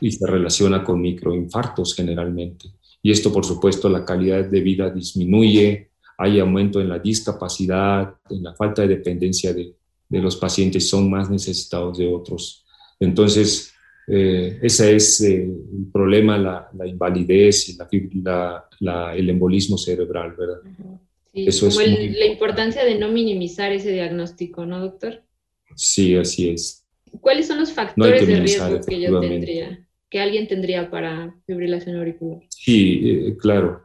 y 0.00 0.10
se 0.12 0.26
relaciona 0.26 0.84
con 0.84 1.00
microinfartos 1.00 1.94
generalmente. 1.94 2.68
Y 3.02 3.10
esto, 3.12 3.32
por 3.32 3.46
supuesto, 3.46 3.88
la 3.88 4.04
calidad 4.04 4.44
de 4.44 4.60
vida 4.60 4.90
disminuye, 4.90 5.90
hay 6.18 6.38
aumento 6.38 6.80
en 6.80 6.88
la 6.90 6.98
discapacidad, 6.98 8.14
en 8.28 8.42
la 8.42 8.54
falta 8.54 8.82
de 8.82 8.88
dependencia 8.88 9.54
de, 9.54 9.74
de 10.08 10.18
los 10.18 10.36
pacientes, 10.36 10.88
son 10.88 11.08
más 11.08 11.30
necesitados 11.30 11.96
de 11.96 12.12
otros 12.12 12.66
entonces, 13.00 13.74
eh, 14.06 14.58
ese 14.62 14.96
es 14.96 15.20
eh, 15.22 15.44
el 15.44 15.90
problema, 15.92 16.36
la, 16.36 16.86
invalidez 16.86 17.68
y 17.70 17.78
la, 18.20 19.14
el 19.14 19.30
embolismo 19.30 19.78
cerebral, 19.78 20.34
¿verdad? 20.36 20.58
Sí, 21.32 21.46
Eso 21.46 21.68
como 21.68 21.80
es 21.80 22.18
la 22.18 22.26
importancia 22.26 22.84
de 22.84 22.98
no 22.98 23.08
minimizar 23.10 23.72
ese 23.72 23.92
diagnóstico, 23.92 24.66
¿no, 24.66 24.80
doctor? 24.80 25.22
Sí, 25.76 26.16
así 26.16 26.50
es. 26.50 26.84
¿Cuáles 27.20 27.46
son 27.46 27.60
los 27.60 27.72
factores 27.72 28.26
de 28.26 28.40
riesgo 28.40 28.80
que 28.86 29.00
yo 29.00 29.20
tendría, 29.20 29.86
que 30.10 30.20
alguien 30.20 30.46
tendría 30.46 30.90
para 30.90 31.34
fibrilación 31.46 31.96
auricular? 31.96 32.42
Sí, 32.48 33.00
eh, 33.04 33.36
claro. 33.38 33.82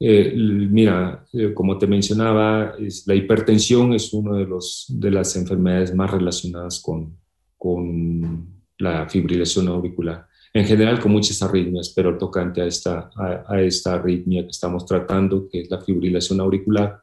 mira, 0.00 1.26
como 1.52 1.78
te 1.78 1.86
mencionaba, 1.86 2.76
es, 2.78 3.06
la 3.06 3.14
hipertensión 3.14 3.92
es 3.92 4.12
una 4.14 4.38
de, 4.38 4.46
los, 4.46 4.86
de 4.88 5.10
las 5.10 5.34
enfermedades 5.36 5.94
más 5.94 6.10
relacionadas 6.10 6.80
con, 6.80 7.16
con 7.56 8.53
la 8.78 9.08
fibrilación 9.08 9.68
auricular. 9.68 10.26
En 10.52 10.64
general 10.66 11.00
con 11.00 11.12
muchas 11.12 11.42
arritmias, 11.42 11.92
pero 11.94 12.16
tocante 12.16 12.62
a 12.62 12.66
esta, 12.66 13.10
a, 13.16 13.60
esta 13.60 13.94
arritmia 13.94 14.44
que 14.44 14.50
estamos 14.50 14.86
tratando, 14.86 15.48
que 15.48 15.62
es 15.62 15.70
la 15.70 15.80
fibrilación 15.80 16.40
auricular, 16.40 17.00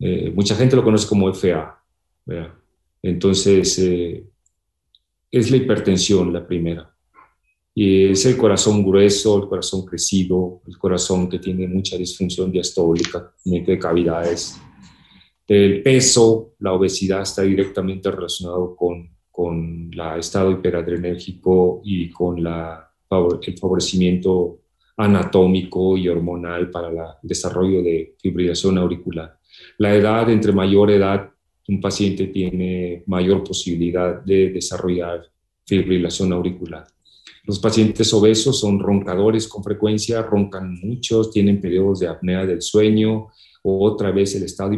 eh, 0.00 0.32
mucha 0.34 0.54
gente 0.54 0.76
lo 0.76 0.82
conoce 0.82 1.06
como 1.06 1.32
FA. 1.32 1.78
Entonces, 3.02 3.78
eh, 3.78 4.24
es 5.30 5.50
la 5.50 5.56
hipertensión 5.58 6.32
la 6.32 6.46
primera. 6.46 6.88
Y 7.74 8.10
es 8.10 8.24
el 8.26 8.36
corazón 8.36 8.84
grueso, 8.84 9.42
el 9.42 9.48
corazón 9.48 9.84
crecido, 9.86 10.60
el 10.66 10.76
corazón 10.76 11.28
que 11.28 11.38
tiene 11.38 11.66
mucha 11.66 11.96
disfunción 11.96 12.52
diastólica, 12.52 13.32
de 13.44 13.78
cavidades. 13.78 14.58
El 15.46 15.82
peso, 15.82 16.54
la 16.60 16.72
obesidad 16.72 17.22
está 17.22 17.42
directamente 17.42 18.10
relacionado 18.10 18.74
con 18.76 19.11
con 19.32 19.90
el 19.92 20.20
estado 20.20 20.52
hiperadrenérgico 20.52 21.80
y 21.84 22.10
con 22.10 22.42
la, 22.42 22.88
el 23.10 23.58
favorecimiento 23.58 24.60
anatómico 24.96 25.96
y 25.96 26.08
hormonal 26.08 26.70
para 26.70 26.88
el 26.88 26.96
desarrollo 27.22 27.82
de 27.82 28.14
fibrilación 28.20 28.78
auricular. 28.78 29.38
La 29.78 29.94
edad, 29.94 30.30
entre 30.30 30.52
mayor 30.52 30.90
edad, 30.90 31.30
un 31.68 31.80
paciente 31.80 32.26
tiene 32.26 33.02
mayor 33.06 33.42
posibilidad 33.42 34.20
de 34.22 34.50
desarrollar 34.50 35.22
fibrilación 35.64 36.32
auricular. 36.32 36.86
Los 37.44 37.58
pacientes 37.58 38.12
obesos 38.12 38.60
son 38.60 38.78
roncadores 38.78 39.48
con 39.48 39.64
frecuencia, 39.64 40.22
roncan 40.22 40.78
muchos, 40.80 41.30
tienen 41.30 41.60
periodos 41.60 42.00
de 42.00 42.08
apnea 42.08 42.46
del 42.46 42.62
sueño, 42.62 43.28
otra 43.62 44.10
vez 44.10 44.34
el 44.34 44.42
estado 44.42 44.72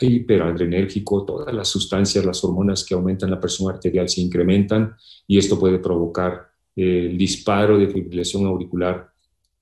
hiperadrenérgico, 0.00 1.24
todas 1.24 1.54
las 1.54 1.68
sustancias, 1.68 2.24
las 2.24 2.42
hormonas 2.42 2.84
que 2.84 2.94
aumentan 2.94 3.30
la 3.30 3.40
presión 3.40 3.70
arterial 3.70 4.08
se 4.08 4.20
incrementan 4.20 4.96
y 5.26 5.38
esto 5.38 5.58
puede 5.58 5.78
provocar 5.78 6.48
el 6.74 7.16
disparo 7.16 7.78
de 7.78 7.88
fibrilación 7.88 8.46
auricular 8.46 9.10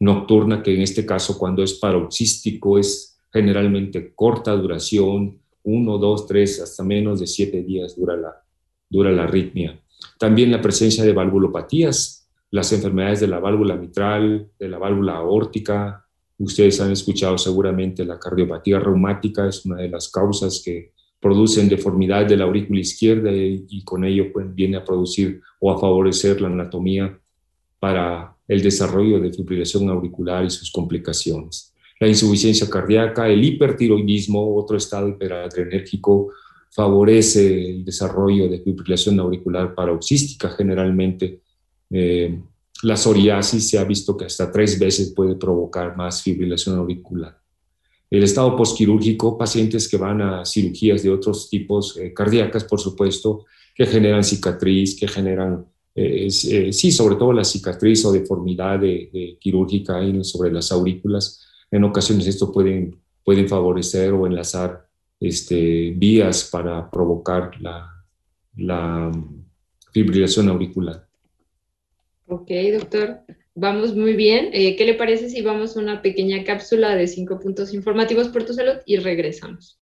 nocturna, 0.00 0.62
que 0.62 0.74
en 0.74 0.82
este 0.82 1.04
caso 1.04 1.38
cuando 1.38 1.62
es 1.62 1.74
paroxístico 1.74 2.78
es 2.78 3.18
generalmente 3.32 4.14
corta 4.14 4.52
duración, 4.52 5.38
uno, 5.62 5.98
dos, 5.98 6.26
tres, 6.26 6.60
hasta 6.60 6.82
menos 6.82 7.20
de 7.20 7.26
siete 7.26 7.62
días 7.62 7.96
dura 7.96 8.16
la, 8.16 8.42
dura 8.88 9.10
la 9.10 9.24
arritmia. 9.24 9.78
También 10.18 10.50
la 10.50 10.62
presencia 10.62 11.04
de 11.04 11.12
valvulopatías, 11.12 12.28
las 12.50 12.72
enfermedades 12.72 13.20
de 13.20 13.26
la 13.26 13.40
válvula 13.40 13.76
mitral, 13.76 14.48
de 14.58 14.68
la 14.68 14.78
válvula 14.78 15.16
aórtica, 15.16 16.05
Ustedes 16.38 16.80
han 16.80 16.92
escuchado 16.92 17.38
seguramente 17.38 18.04
la 18.04 18.18
cardiopatía 18.18 18.78
reumática, 18.78 19.48
es 19.48 19.64
una 19.64 19.76
de 19.76 19.88
las 19.88 20.10
causas 20.10 20.62
que 20.64 20.92
producen 21.20 21.68
deformidad 21.68 22.26
de 22.26 22.36
la 22.36 22.44
aurícula 22.44 22.80
izquierda 22.80 23.30
y, 23.32 23.82
con 23.84 24.04
ello 24.04 24.32
pues, 24.32 24.54
viene 24.54 24.76
a 24.76 24.84
producir 24.84 25.40
o 25.60 25.72
a 25.72 25.78
favorecer 25.78 26.40
la 26.40 26.48
anatomía 26.48 27.18
para 27.78 28.36
el 28.46 28.62
desarrollo 28.62 29.18
de 29.18 29.32
fibrilación 29.32 29.88
auricular 29.88 30.44
y 30.44 30.50
sus 30.50 30.70
complicaciones. 30.70 31.72
la 31.98 32.08
insuficiencia 32.08 32.68
cardíaca, 32.68 33.26
el 33.26 33.42
hipertiroidismo, 33.42 34.54
otro 34.54 34.76
estado 34.76 35.08
hiperadrenérgico, 35.08 36.30
favorece 36.70 37.70
el 37.70 37.84
desarrollo 37.86 38.50
de 38.50 38.60
fibrilación 38.60 39.18
auricular 39.18 39.74
paroxística 39.74 40.50
generalmente. 40.50 41.40
Eh, 41.90 42.38
la 42.82 42.96
psoriasis 42.96 43.68
se 43.68 43.78
ha 43.78 43.84
visto 43.84 44.16
que 44.16 44.26
hasta 44.26 44.50
tres 44.50 44.78
veces 44.78 45.12
puede 45.14 45.36
provocar 45.36 45.96
más 45.96 46.22
fibrilación 46.22 46.76
auricular. 46.76 47.38
El 48.10 48.22
estado 48.22 48.56
postquirúrgico, 48.56 49.36
pacientes 49.36 49.88
que 49.88 49.96
van 49.96 50.22
a 50.22 50.44
cirugías 50.44 51.02
de 51.02 51.10
otros 51.10 51.50
tipos 51.50 51.96
eh, 51.96 52.12
cardíacas, 52.14 52.64
por 52.64 52.80
supuesto, 52.80 53.46
que 53.74 53.86
generan 53.86 54.22
cicatriz, 54.22 54.98
que 54.98 55.08
generan, 55.08 55.66
eh, 55.94 56.30
sí, 56.30 56.92
sobre 56.92 57.16
todo 57.16 57.32
la 57.32 57.44
cicatriz 57.44 58.04
o 58.04 58.12
deformidad 58.12 58.78
de, 58.78 59.36
quirúrgica 59.40 60.00
sobre 60.22 60.52
las 60.52 60.70
aurículas. 60.70 61.44
En 61.70 61.84
ocasiones 61.84 62.26
esto 62.26 62.52
pueden, 62.52 62.96
pueden 63.24 63.48
favorecer 63.48 64.12
o 64.12 64.26
enlazar 64.26 64.86
este, 65.18 65.92
vías 65.96 66.48
para 66.50 66.90
provocar 66.90 67.50
la, 67.60 67.92
fibrilación 69.92 70.48
auricular. 70.50 71.05
Ok, 72.28 72.50
doctor. 72.72 73.20
Vamos 73.54 73.94
muy 73.94 74.14
bien. 74.14 74.50
Eh, 74.52 74.76
¿Qué 74.76 74.84
le 74.84 74.94
parece 74.94 75.30
si 75.30 75.42
vamos 75.42 75.76
a 75.76 75.80
una 75.80 76.02
pequeña 76.02 76.44
cápsula 76.44 76.94
de 76.94 77.06
cinco 77.06 77.38
puntos 77.38 77.72
informativos 77.72 78.28
por 78.28 78.44
tu 78.44 78.52
salud 78.52 78.74
y 78.84 78.96
regresamos? 78.96 79.78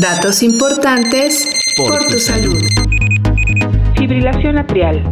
Datos 0.00 0.42
importantes 0.42 1.46
por, 1.76 2.04
tu, 2.06 2.18
salud. 2.18 2.58
Fibrilación 3.96 4.58
atrial. 4.58 5.02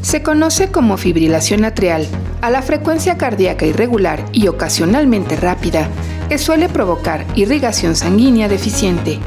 Se 0.00 0.22
conoce 0.22 0.70
como 0.70 0.96
fibrilación 0.96 1.64
atrial 1.64 2.06
a 2.40 2.50
la 2.50 2.62
frecuencia 2.62 3.18
cardíaca 3.18 3.66
irregular 3.66 4.24
y 4.32 4.48
ocasionalmente 4.48 5.36
rápida 5.36 5.90
que 6.28 6.38
suele 6.38 6.68
provocar 6.68 7.26
irrigación 7.34 7.96
sanguínea 7.96 8.48
deficiente, 8.48 9.18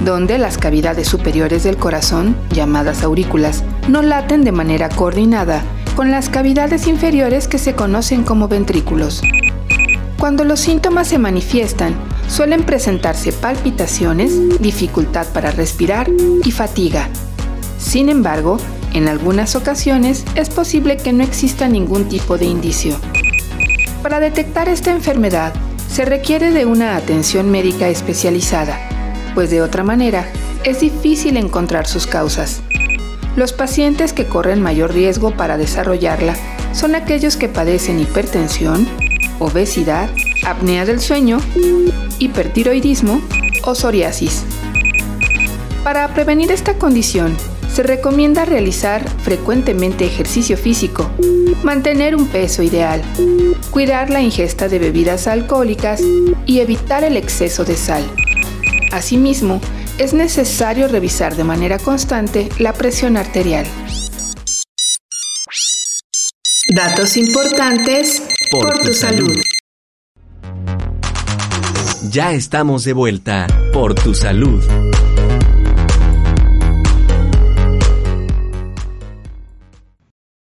donde 0.00 0.38
las 0.38 0.58
cavidades 0.58 1.08
superiores 1.08 1.62
del 1.62 1.76
corazón, 1.76 2.36
llamadas 2.50 3.02
aurículas, 3.02 3.64
no 3.88 4.02
laten 4.02 4.44
de 4.44 4.52
manera 4.52 4.88
coordinada 4.88 5.62
con 5.96 6.10
las 6.10 6.28
cavidades 6.28 6.86
inferiores 6.86 7.48
que 7.48 7.58
se 7.58 7.74
conocen 7.74 8.24
como 8.24 8.48
ventrículos. 8.48 9.22
Cuando 10.18 10.44
los 10.44 10.60
síntomas 10.60 11.08
se 11.08 11.18
manifiestan, 11.18 11.94
suelen 12.28 12.62
presentarse 12.62 13.32
palpitaciones, 13.32 14.60
dificultad 14.60 15.26
para 15.28 15.50
respirar 15.50 16.08
y 16.44 16.50
fatiga. 16.50 17.08
Sin 17.78 18.08
embargo, 18.08 18.58
en 18.94 19.08
algunas 19.08 19.56
ocasiones 19.56 20.24
es 20.34 20.48
posible 20.48 20.96
que 20.96 21.12
no 21.12 21.24
exista 21.24 21.68
ningún 21.68 22.08
tipo 22.08 22.38
de 22.38 22.44
indicio. 22.44 22.96
Para 24.02 24.20
detectar 24.20 24.68
esta 24.68 24.92
enfermedad, 24.92 25.52
se 25.88 26.04
requiere 26.04 26.52
de 26.52 26.66
una 26.66 26.96
atención 26.96 27.50
médica 27.50 27.88
especializada, 27.88 28.78
pues 29.34 29.50
de 29.50 29.62
otra 29.62 29.82
manera 29.82 30.26
es 30.64 30.80
difícil 30.80 31.36
encontrar 31.36 31.86
sus 31.86 32.06
causas. 32.06 32.62
Los 33.36 33.52
pacientes 33.52 34.12
que 34.12 34.26
corren 34.26 34.60
mayor 34.60 34.92
riesgo 34.92 35.36
para 35.36 35.56
desarrollarla 35.56 36.36
son 36.72 36.94
aquellos 36.94 37.36
que 37.36 37.48
padecen 37.48 38.00
hipertensión, 38.00 38.86
obesidad, 39.38 40.10
apnea 40.44 40.84
del 40.84 41.00
sueño, 41.00 41.38
hipertiroidismo 42.18 43.20
o 43.64 43.74
psoriasis. 43.74 44.44
Para 45.82 46.12
prevenir 46.14 46.52
esta 46.52 46.74
condición, 46.74 47.36
se 47.72 47.82
recomienda 47.82 48.44
realizar 48.44 49.08
frecuentemente 49.22 50.04
ejercicio 50.04 50.58
físico, 50.58 51.10
mantener 51.62 52.14
un 52.14 52.26
peso 52.26 52.62
ideal, 52.62 53.02
cuidar 53.70 54.10
la 54.10 54.20
ingesta 54.20 54.68
de 54.68 54.78
bebidas 54.78 55.26
alcohólicas 55.26 56.02
y 56.44 56.60
evitar 56.60 57.02
el 57.02 57.16
exceso 57.16 57.64
de 57.64 57.76
sal. 57.76 58.04
Asimismo, 58.92 59.58
es 59.98 60.12
necesario 60.12 60.86
revisar 60.86 61.34
de 61.34 61.44
manera 61.44 61.78
constante 61.78 62.50
la 62.58 62.74
presión 62.74 63.16
arterial. 63.16 63.64
Datos 66.76 67.16
importantes 67.16 68.22
por, 68.50 68.80
tu, 68.80 68.92
salud. 68.92 69.34
Ya 72.10 72.34
estamos 72.34 72.84
de 72.84 72.92
vuelta 72.92 73.46
por 73.72 73.94
tu 73.94 74.12
salud. 74.12 74.62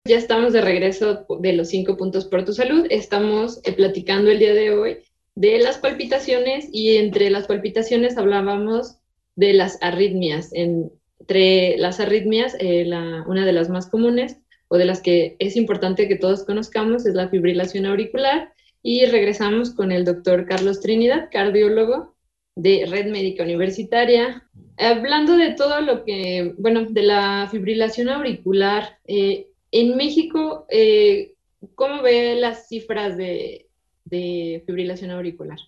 Ya 0.05 0.15
estamos 0.15 0.53
de 0.53 0.62
regreso 0.62 1.25
de 1.41 1.51
los 1.51 1.67
cinco 1.67 1.97
puntos 1.97 2.23
por 2.23 2.45
tu 2.45 2.53
salud. 2.53 2.86
Estamos 2.89 3.60
eh, 3.65 3.73
platicando 3.73 4.31
el 4.31 4.39
día 4.39 4.53
de 4.53 4.71
hoy 4.71 4.97
de 5.38 5.60
las 5.60 5.78
palpitaciones 5.78 6.67
y 6.73 6.97
entre 6.97 7.30
las 7.30 7.45
palpitaciones 7.45 8.17
hablábamos 8.17 8.97
de 9.36 9.54
las 9.54 9.78
arritmias. 9.84 10.50
Entre 10.52 11.78
las 11.78 12.00
arritmias, 12.00 12.58
eh, 12.60 12.89
una 13.28 13.45
de 13.45 13.54
las 13.54 13.69
más 13.69 13.86
comunes 13.86 14.38
o 14.67 14.78
de 14.78 14.86
las 14.86 15.00
que 15.00 15.36
es 15.38 15.56
importante 15.56 16.08
que 16.08 16.15
todos 16.15 16.43
conozcamos 16.43 17.06
es 17.06 17.13
la 17.13 17.30
fibrilación 17.30 17.86
auricular. 17.86 18.52
Y 18.82 19.06
regresamos 19.06 19.76
con 19.76 19.91
el 19.91 20.06
doctor 20.06 20.47
Carlos 20.47 20.82
Trinidad, 20.82 21.30
cardiólogo 21.32 22.15
de 22.56 22.88
Red 22.88 23.12
Médica 23.12 23.43
Universitaria. 23.43 24.43
Hablando 24.78 25.38
de 25.38 25.52
todo 25.52 25.82
lo 25.82 26.04
que, 26.04 26.56
bueno, 26.58 26.88
de 26.89 27.04
la 27.04 27.47
fibrilación 27.52 28.10
auricular, 28.10 28.97
eh, 29.06 29.50
en 29.69 29.97
México, 29.97 30.65
eh, 30.71 31.36
¿cómo 31.76 32.02
ve 32.02 32.34
las 32.36 32.67
cifras 32.69 33.17
de, 33.17 33.66
fibrilación 34.09 35.11
auricular? 35.11 35.59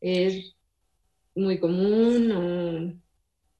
¿Es 0.00 0.54
muy 1.34 1.58
común 1.58 3.02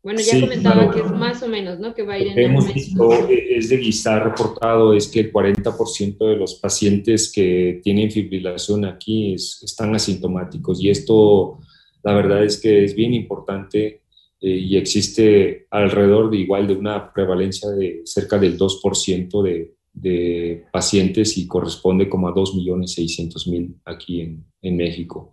Bueno, 0.03 0.21
ya 0.21 0.41
comentaba 0.41 0.93
que 0.93 1.01
es 1.01 1.11
más 1.11 1.43
o 1.43 1.49
menos, 1.49 1.79
¿no? 1.79 1.95
Que 1.95 2.03
va 2.03 2.15
a 2.15 2.19
ir 2.19 2.29
en 2.29 2.39
hemos 2.39 2.73
visto, 2.73 3.29
es 3.29 3.69
de 3.69 3.77
guisar 3.79 4.25
reportado, 4.25 4.93
es 4.95 5.09
que 5.09 5.21
el 5.21 5.33
40% 5.33 6.19
de 6.19 6.37
los 6.37 6.55
pacientes 6.55 7.33
que 7.33 7.81
tienen 7.83 8.11
fibrilación 8.11 8.85
aquí 8.85 9.35
están 9.35 9.95
asintomáticos 9.95 10.83
y 10.83 10.91
esto, 10.91 11.59
la 12.03 12.15
verdad 12.15 12.45
es 12.45 12.61
que 12.61 12.85
es 12.85 12.95
bien 12.95 13.15
importante 13.15 14.03
eh, 14.41 14.49
y 14.49 14.77
existe 14.77 15.67
alrededor 15.71 16.31
de 16.31 16.39
igual 16.39 16.69
de 16.69 16.75
una 16.75 17.13
prevalencia 17.13 17.71
de 17.71 18.03
cerca 18.05 18.39
del 18.39 18.59
2% 18.59 19.43
de, 19.43 19.76
de, 19.97 20.65
pacientes 20.73 21.37
y 21.39 21.47
corresponde 21.47 22.09
como 22.09 22.29
a 22.29 22.35
2.600.000 22.35 23.75
aquí 23.85 24.21
en, 24.21 24.45
en 24.63 24.77
México. 24.77 25.33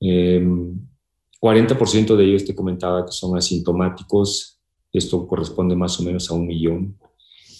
40% 0.00 2.10
em, 2.10 2.16
de 2.16 2.24
ellos 2.24 2.44
te 2.44 2.54
comentaba 2.54 3.04
que 3.04 3.12
son 3.12 3.36
asintomáticos, 3.36 4.60
esto 4.92 5.26
corresponde 5.26 5.74
más 5.74 5.98
o 6.00 6.04
menos 6.04 6.30
a 6.30 6.34
un 6.34 6.46
millón. 6.46 6.96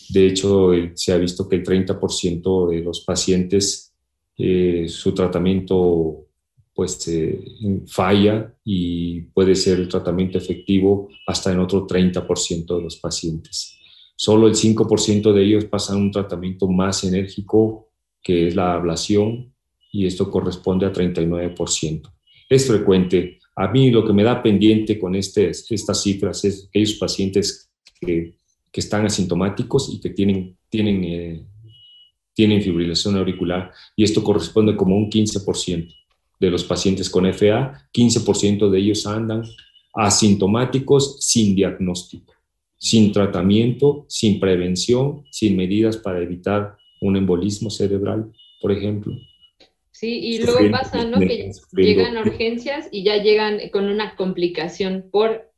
De 0.09 0.27
hecho, 0.27 0.70
se 0.94 1.12
ha 1.12 1.16
visto 1.16 1.48
que 1.48 1.57
el 1.57 1.64
30% 1.64 2.70
de 2.70 2.81
los 2.81 3.00
pacientes, 3.00 3.92
eh, 4.37 4.87
su 4.88 5.12
tratamiento 5.12 6.27
pues 6.74 7.07
eh, 7.07 7.40
falla 7.87 8.53
y 8.64 9.20
puede 9.20 9.55
ser 9.55 9.79
el 9.79 9.88
tratamiento 9.88 10.38
efectivo 10.38 11.09
hasta 11.27 11.53
en 11.53 11.61
otro 11.61 11.87
30% 11.87 12.77
de 12.77 12.83
los 12.83 12.96
pacientes. 12.96 13.73
Solo 14.16 14.46
el 14.46 14.55
5% 14.55 15.33
de 15.33 15.44
ellos 15.44 15.64
pasan 15.66 15.98
un 15.98 16.11
tratamiento 16.11 16.68
más 16.68 17.05
enérgico, 17.05 17.90
que 18.22 18.48
es 18.48 18.55
la 18.55 18.74
ablación, 18.74 19.53
y 19.92 20.07
esto 20.07 20.31
corresponde 20.31 20.87
a 20.87 20.92
39%. 20.92 22.12
Es 22.48 22.66
frecuente. 22.66 23.38
A 23.57 23.68
mí 23.68 23.90
lo 23.90 24.05
que 24.05 24.12
me 24.12 24.24
da 24.24 24.42
pendiente 24.42 24.98
con 24.98 25.14
este, 25.14 25.50
estas 25.50 26.03
cifras 26.03 26.44
es 26.44 26.66
aquellos 26.68 26.94
pacientes 26.94 27.70
que, 28.00 28.35
que 28.72 28.81
están 28.81 29.07
asintomáticos 29.07 29.88
y 29.92 30.00
que 30.00 30.11
tienen, 30.11 30.57
tienen, 30.68 31.05
eh, 31.05 31.46
tienen 32.35 32.61
fibrilación 32.61 33.16
auricular, 33.16 33.70
y 33.94 34.03
esto 34.03 34.24
corresponde 34.24 34.77
como 34.77 34.96
un 34.96 35.09
15% 35.09 35.94
de 36.40 36.50
los 36.50 36.64
pacientes 36.64 37.09
con 37.09 37.24
FA, 37.33 37.88
15% 37.92 38.68
de 38.68 38.79
ellos 38.79 39.07
andan 39.07 39.44
asintomáticos 39.94 41.18
sin 41.20 41.55
diagnóstico, 41.55 42.34
sin 42.78 43.12
tratamiento, 43.12 44.04
sin 44.08 44.40
prevención, 44.40 45.24
sin 45.30 45.56
medidas 45.56 45.96
para 45.96 46.20
evitar 46.20 46.76
un 47.00 47.16
embolismo 47.16 47.70
cerebral, 47.70 48.32
por 48.60 48.72
ejemplo. 48.72 49.14
Sí, 49.90 50.18
y 50.18 50.38
luego 50.42 50.58
pasa, 50.70 51.04
¿no? 51.04 51.20
Que 51.20 51.52
llegan 51.72 52.16
a 52.16 52.22
urgencias 52.22 52.88
y 52.90 53.04
ya 53.04 53.22
llegan 53.22 53.58
con 53.72 53.87
una 53.87 54.16
complicación 54.16 55.04
por, 55.10 55.50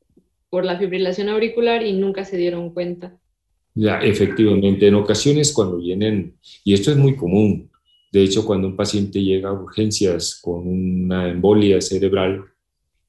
por 0.51 0.65
la 0.65 0.79
fibrilación 0.79 1.29
auricular 1.29 1.85
y 1.85 1.93
nunca 1.95 2.25
se 2.25 2.37
dieron 2.37 2.71
cuenta. 2.71 3.19
Ya, 3.75 3.99
efectivamente, 4.01 4.87
en 4.87 4.95
ocasiones 4.95 5.53
cuando 5.53 5.79
vienen, 5.79 6.37
y 6.65 6.75
esto 6.75 6.91
es 6.91 6.97
muy 6.97 7.17
común, 7.17 7.71
de 8.13 8.23
hecho, 8.23 8.47
cuando 8.47 8.69
un 8.69 8.77
paciente 8.77 9.23
llega 9.23 9.51
a 9.51 9.53
urgencias 9.53 10.41
con 10.43 10.67
una 10.67 11.29
embolia 11.29 11.81
cerebral, 11.81 12.45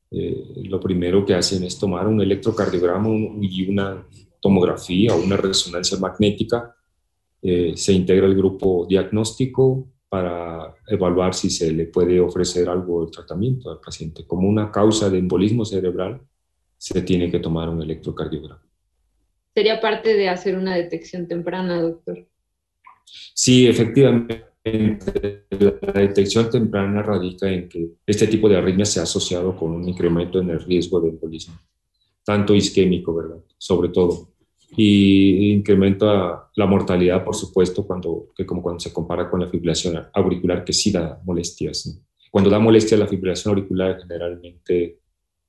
eh, 0.10 0.64
lo 0.70 0.80
primero 0.80 1.26
que 1.26 1.34
hacen 1.34 1.64
es 1.64 1.78
tomar 1.78 2.08
un 2.08 2.22
electrocardiograma 2.22 3.10
y 3.42 3.70
una 3.70 4.06
tomografía 4.42 5.14
o 5.14 5.22
una 5.24 5.38
resonancia 5.38 5.98
magnética. 5.98 6.76
Eh, 7.42 7.74
se 7.76 7.94
integra 7.94 8.26
el 8.26 8.36
grupo 8.36 8.86
diagnóstico 8.88 9.88
para 10.10 10.76
evaluar 10.88 11.34
si 11.34 11.50
se 11.50 11.72
le 11.72 11.86
puede 11.86 12.20
ofrecer 12.20 12.70
algo 12.70 13.06
de 13.06 13.12
tratamiento 13.12 13.70
al 13.70 13.80
paciente. 13.80 14.26
Como 14.26 14.48
una 14.48 14.72
causa 14.72 15.10
de 15.10 15.18
embolismo 15.18 15.66
cerebral, 15.66 16.22
se 16.78 17.02
tiene 17.02 17.30
que 17.30 17.40
tomar 17.40 17.68
un 17.70 17.82
electrocardiograma. 17.82 18.62
Sería 19.54 19.82
parte 19.82 20.14
de 20.14 20.30
hacer 20.30 20.58
una 20.58 20.76
detección 20.76 21.28
temprana, 21.28 21.82
doctor. 21.82 22.28
Sí, 23.34 23.68
efectivamente. 23.68 24.46
La 25.82 26.02
detección 26.02 26.50
temprana 26.50 27.02
radica 27.02 27.50
en 27.50 27.68
que 27.70 27.92
este 28.06 28.28
tipo 28.28 28.48
de 28.50 28.58
arritmia 28.58 28.86
se 28.86 29.00
ha 29.00 29.04
asociado 29.04 29.56
con 29.56 29.72
un 29.72 29.88
incremento 29.88 30.40
en 30.40 30.50
el 30.50 30.60
riesgo 30.60 31.02
de 31.02 31.10
embolismo, 31.10 31.56
tanto 32.24 32.54
isquémico, 32.54 33.14
¿verdad? 33.16 33.38
Sobre 33.58 33.90
todo 33.90 34.30
y 34.76 35.54
incrementa 35.54 36.50
la 36.56 36.66
mortalidad, 36.66 37.24
por 37.24 37.36
supuesto, 37.36 37.86
cuando, 37.86 38.28
que 38.36 38.46
como 38.46 38.62
cuando 38.62 38.80
se 38.80 38.92
compara 38.92 39.30
con 39.30 39.40
la 39.40 39.48
fibrilación 39.48 40.08
auricular, 40.14 40.66
que 40.66 40.74
sí 40.74 40.92
da 40.92 41.22
molestias. 41.24 42.02
Cuando 42.30 42.50
da 42.50 42.60
molestia 42.60 42.98
la 42.98 43.08
fibrilación 43.08 43.54
auricular, 43.54 44.00
generalmente 44.02 45.00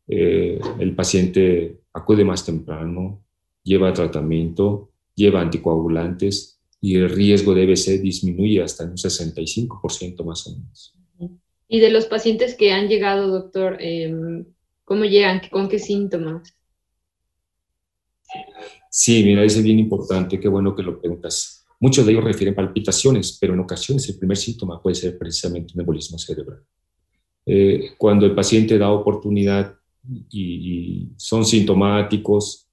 eh, 0.06 0.60
el 0.78 0.94
paciente 0.94 1.80
acude 1.92 2.24
más 2.24 2.44
temprano, 2.44 3.24
lleva 3.64 3.92
tratamiento, 3.92 4.90
lleva 5.14 5.40
anticoagulantes 5.40 6.57
y 6.80 6.96
el 6.96 7.10
riesgo 7.10 7.54
de 7.54 7.64
EBC 7.64 8.00
disminuye 8.00 8.62
hasta 8.62 8.84
un 8.84 8.96
65% 8.96 10.24
más 10.24 10.46
o 10.46 10.52
menos. 10.52 10.94
Y 11.68 11.80
de 11.80 11.90
los 11.90 12.06
pacientes 12.06 12.54
que 12.54 12.72
han 12.72 12.88
llegado, 12.88 13.28
doctor, 13.28 13.76
em, 13.80 14.46
¿cómo 14.84 15.04
llegan? 15.04 15.42
¿Con 15.50 15.68
qué 15.68 15.78
síntomas? 15.78 16.54
Sí, 18.90 19.22
mira, 19.22 19.44
es 19.44 19.62
bien 19.62 19.78
importante, 19.78 20.40
qué 20.40 20.48
bueno 20.48 20.74
que 20.74 20.82
lo 20.82 21.00
preguntas. 21.00 21.66
Muchos 21.80 22.06
de 22.06 22.12
ellos 22.12 22.24
refieren 22.24 22.54
palpitaciones, 22.54 23.36
pero 23.40 23.54
en 23.54 23.60
ocasiones 23.60 24.08
el 24.08 24.18
primer 24.18 24.36
síntoma 24.36 24.82
puede 24.82 24.96
ser 24.96 25.16
precisamente 25.18 25.74
un 25.74 25.80
embolismo 25.80 26.18
cerebral. 26.18 26.62
Eh, 27.46 27.92
cuando 27.96 28.26
el 28.26 28.34
paciente 28.34 28.76
da 28.76 28.90
oportunidad 28.90 29.74
y, 30.30 31.08
son 31.16 31.44
sintomáticos, 31.44 32.67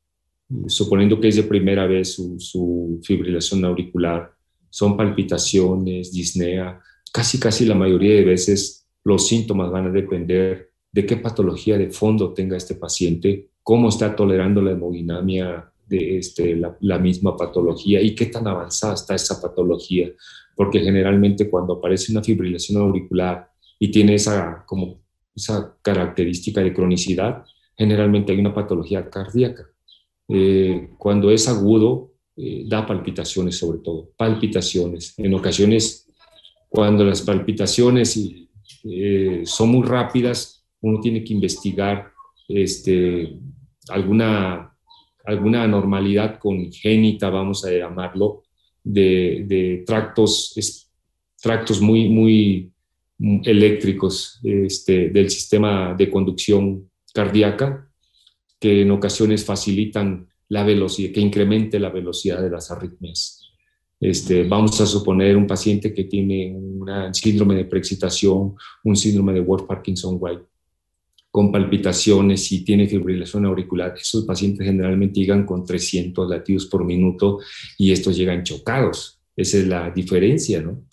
suponiendo 0.67 1.19
que 1.19 1.27
es 1.27 1.35
de 1.35 1.43
primera 1.43 1.87
vez 1.87 2.13
su, 2.13 2.99
fibrilación 3.03 3.65
auricular, 3.65 4.31
son 4.69 4.97
palpitaciones, 4.97 6.11
disnea, 6.11 6.79
casi 7.11 7.39
casi 7.39 7.65
la 7.65 7.75
mayoría 7.75 8.15
de 8.15 8.25
veces 8.25 8.87
los 9.03 9.27
síntomas 9.27 9.71
van 9.71 9.87
a 9.87 9.91
depender 9.91 10.71
de 10.91 11.05
qué 11.05 11.17
patología 11.17 11.77
de 11.77 11.89
fondo 11.89 12.33
tenga 12.33 12.57
este 12.57 12.75
paciente, 12.75 13.49
cómo 13.63 13.89
está 13.89 14.15
tolerando 14.15 14.61
la 14.61 14.71
hemodinamia 14.71 15.71
de 15.87 16.17
este, 16.17 16.55
la, 16.55 16.99
misma 16.99 17.37
patología 17.37 18.01
y 18.01 18.15
qué 18.15 18.25
tan 18.27 18.47
avanzada 18.47 18.95
está 18.95 19.15
esa 19.15 19.41
patología, 19.41 20.09
porque 20.55 20.79
generalmente 20.79 21.49
cuando 21.49 21.73
aparece 21.73 22.11
una 22.11 22.23
fibrilación 22.23 22.81
auricular 22.81 23.49
y 23.79 23.91
tiene 23.91 24.15
esa, 24.15 24.63
como, 24.65 25.01
esa 25.35 25.77
característica 25.81 26.61
de 26.61 26.73
cronicidad, 26.73 27.43
generalmente 27.77 28.31
hay 28.31 28.39
una 28.39 28.53
patología 28.53 29.09
cardíaca. 29.09 29.67
Eh, 30.27 30.89
cuando 30.97 31.31
es 31.31 31.47
agudo, 31.47 32.13
eh, 32.37 32.63
da 32.67 32.85
palpitaciones 32.85 33.57
sobre 33.57 33.79
todo, 33.79 34.11
palpitaciones. 34.17 35.13
En 35.17 35.33
ocasiones, 35.33 36.07
cuando 36.69 37.03
las 37.03 37.21
palpitaciones 37.21 38.17
eh, 38.83 39.41
son 39.45 39.69
muy 39.69 39.83
rápidas, 39.87 40.65
uno 40.81 40.99
tiene 40.99 41.23
que 41.23 41.33
investigar 41.33 42.11
este, 42.47 43.37
alguna 43.89 44.75
alguna 45.25 45.63
anormalidad 45.63 46.39
congénita, 46.39 47.29
vamos 47.29 47.65
a 47.65 47.71
llamarlo, 47.71 48.43
de, 48.83 49.83
tractos, 49.85 50.53
tractos 51.41 51.81
muy, 51.81 52.09
muy 52.09 52.71
eléctricos 53.43 54.39
este, 54.43 55.09
del 55.09 55.29
sistema 55.29 55.95
de 55.95 56.09
conducción 56.09 56.89
cardíaca, 57.13 57.89
que 58.59 58.81
en 58.81 58.91
ocasiones 58.91 59.45
facilitan 59.45 60.27
la 60.49 60.63
velocidad, 60.63 61.13
que 61.13 61.21
incremente 61.21 61.79
la 61.79 61.89
velocidad 61.89 62.41
de 62.41 62.49
las 62.49 62.71
arritmias. 62.71 63.41
Este, 63.99 64.43
vamos 64.43 64.79
a 64.81 64.85
suponer 64.85 65.37
un 65.37 65.47
paciente 65.47 65.93
que 65.93 66.03
tiene 66.03 66.53
un 66.55 67.13
síndrome 67.13 67.55
de 67.55 67.65
preexcitación, 67.65 68.55
un 68.83 68.95
síndrome 68.95 69.33
de 69.33 69.41
Ward-Parkinson-White, 69.41 70.43
con 71.31 71.51
palpitaciones 71.51 72.49
y 72.53 72.63
tiene 72.63 72.87
fibrilación 72.87 73.45
auricular, 73.45 73.93
esos 73.99 74.23
pacientes 74.23 74.65
generalmente 74.65 75.19
llegan 75.19 75.45
con 75.45 75.65
300 75.65 76.29
latidos 76.29 76.65
por 76.67 76.85
minuto 76.85 77.39
y 77.77 77.91
estos 77.91 78.15
llegan 78.15 78.43
chocados. 78.43 79.19
Esa 79.35 79.57
es 79.57 79.67
la 79.67 79.91
diferencia, 79.91 80.61
¿no? 80.61 80.85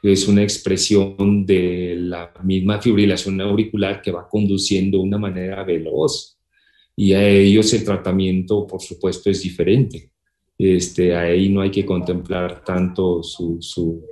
Es 0.00 0.28
una 0.28 0.44
expresión 0.44 1.44
de 1.44 1.96
la 1.98 2.32
misma 2.44 2.80
fibrilación 2.80 3.40
auricular 3.40 4.00
que 4.00 4.12
va 4.12 4.28
conduciendo 4.28 4.98
de 4.98 5.02
una 5.02 5.18
manera 5.18 5.64
veloz. 5.64 6.37
Y 7.00 7.12
a 7.12 7.28
ellos 7.28 7.72
el 7.74 7.84
tratamiento, 7.84 8.66
por 8.66 8.82
supuesto, 8.82 9.30
es 9.30 9.40
diferente. 9.40 10.10
Este, 10.58 11.14
ahí 11.14 11.48
no 11.48 11.60
hay 11.60 11.70
que 11.70 11.86
contemplar 11.86 12.64
tanto 12.64 13.22
su, 13.22 13.58
su 13.60 14.02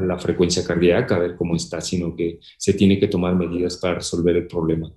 la 0.00 0.18
frecuencia 0.18 0.64
cardíaca, 0.64 1.14
a 1.14 1.20
ver 1.20 1.36
cómo 1.36 1.54
está, 1.54 1.80
sino 1.80 2.16
que 2.16 2.40
se 2.58 2.74
tiene 2.74 2.98
que 2.98 3.06
tomar 3.06 3.36
medidas 3.36 3.76
para 3.76 3.94
resolver 3.94 4.34
el 4.34 4.48
problema. 4.48 4.92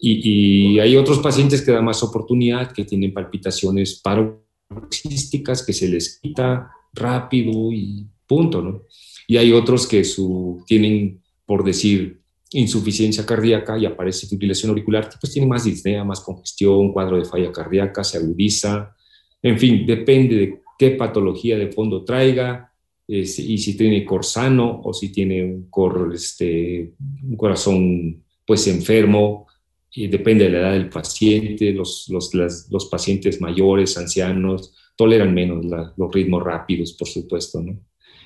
Y, 0.00 0.78
hay 0.78 0.96
otros 0.96 1.18
pacientes 1.18 1.60
que 1.60 1.72
dan 1.72 1.84
más 1.84 2.02
oportunidad, 2.02 2.72
que 2.72 2.86
tienen 2.86 3.12
palpitaciones 3.12 4.00
paroxísticas, 4.02 5.62
que 5.62 5.74
se 5.74 5.90
les 5.90 6.18
quita 6.20 6.70
rápido 6.94 7.70
y 7.70 8.06
punto, 8.26 8.62
¿no? 8.62 8.84
Y 9.28 9.36
hay 9.36 9.52
otros 9.52 9.86
que 9.86 10.04
su, 10.04 10.64
tienen, 10.66 11.22
por 11.44 11.64
decir, 11.64 12.22
insuficiencia 12.50 13.26
cardíaca 13.26 13.78
y 13.78 13.86
aparece 13.86 14.26
fibrilación 14.26 14.70
auricular, 14.70 15.08
pues 15.20 15.32
tienen 15.32 15.48
más 15.48 15.64
disnea, 15.64 16.04
más 16.04 16.20
congestión, 16.20 16.92
cuadro 16.92 17.18
de 17.18 17.24
falla 17.24 17.50
cardíaca, 17.52 18.04
se 18.04 18.18
agudiza, 18.18 18.94
en 19.42 19.58
fin, 19.58 19.86
depende 19.86 20.36
de 20.36 20.60
qué 20.78 20.90
patología 20.92 21.56
de 21.58 21.72
fondo 21.72 22.04
traiga, 22.04 22.72
y 23.08 23.24
si 23.26 23.76
tiene 23.76 24.04
corsano 24.04 24.80
o 24.82 24.92
si 24.92 25.12
tiene 25.12 25.44
un, 25.44 25.70
cor, 25.70 26.10
este, 26.12 26.92
un 27.22 27.36
corazón 27.36 28.24
pues 28.44 28.66
enfermo, 28.66 29.46
y 29.92 30.08
depende 30.08 30.44
de 30.44 30.50
la 30.50 30.58
edad 30.58 30.72
del 30.72 30.88
paciente, 30.88 31.72
los, 31.72 32.08
los, 32.10 32.34
los 32.70 32.86
pacientes 32.86 33.40
mayores, 33.40 33.96
ancianos, 33.96 34.74
toleran 34.94 35.32
menos 35.32 35.64
los 35.96 36.12
ritmos 36.12 36.42
rápidos, 36.42 36.92
por 36.92 37.08
supuesto, 37.08 37.62
¿no? 37.62 37.78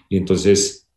Y 0.09 0.17
entonces, 0.17 0.89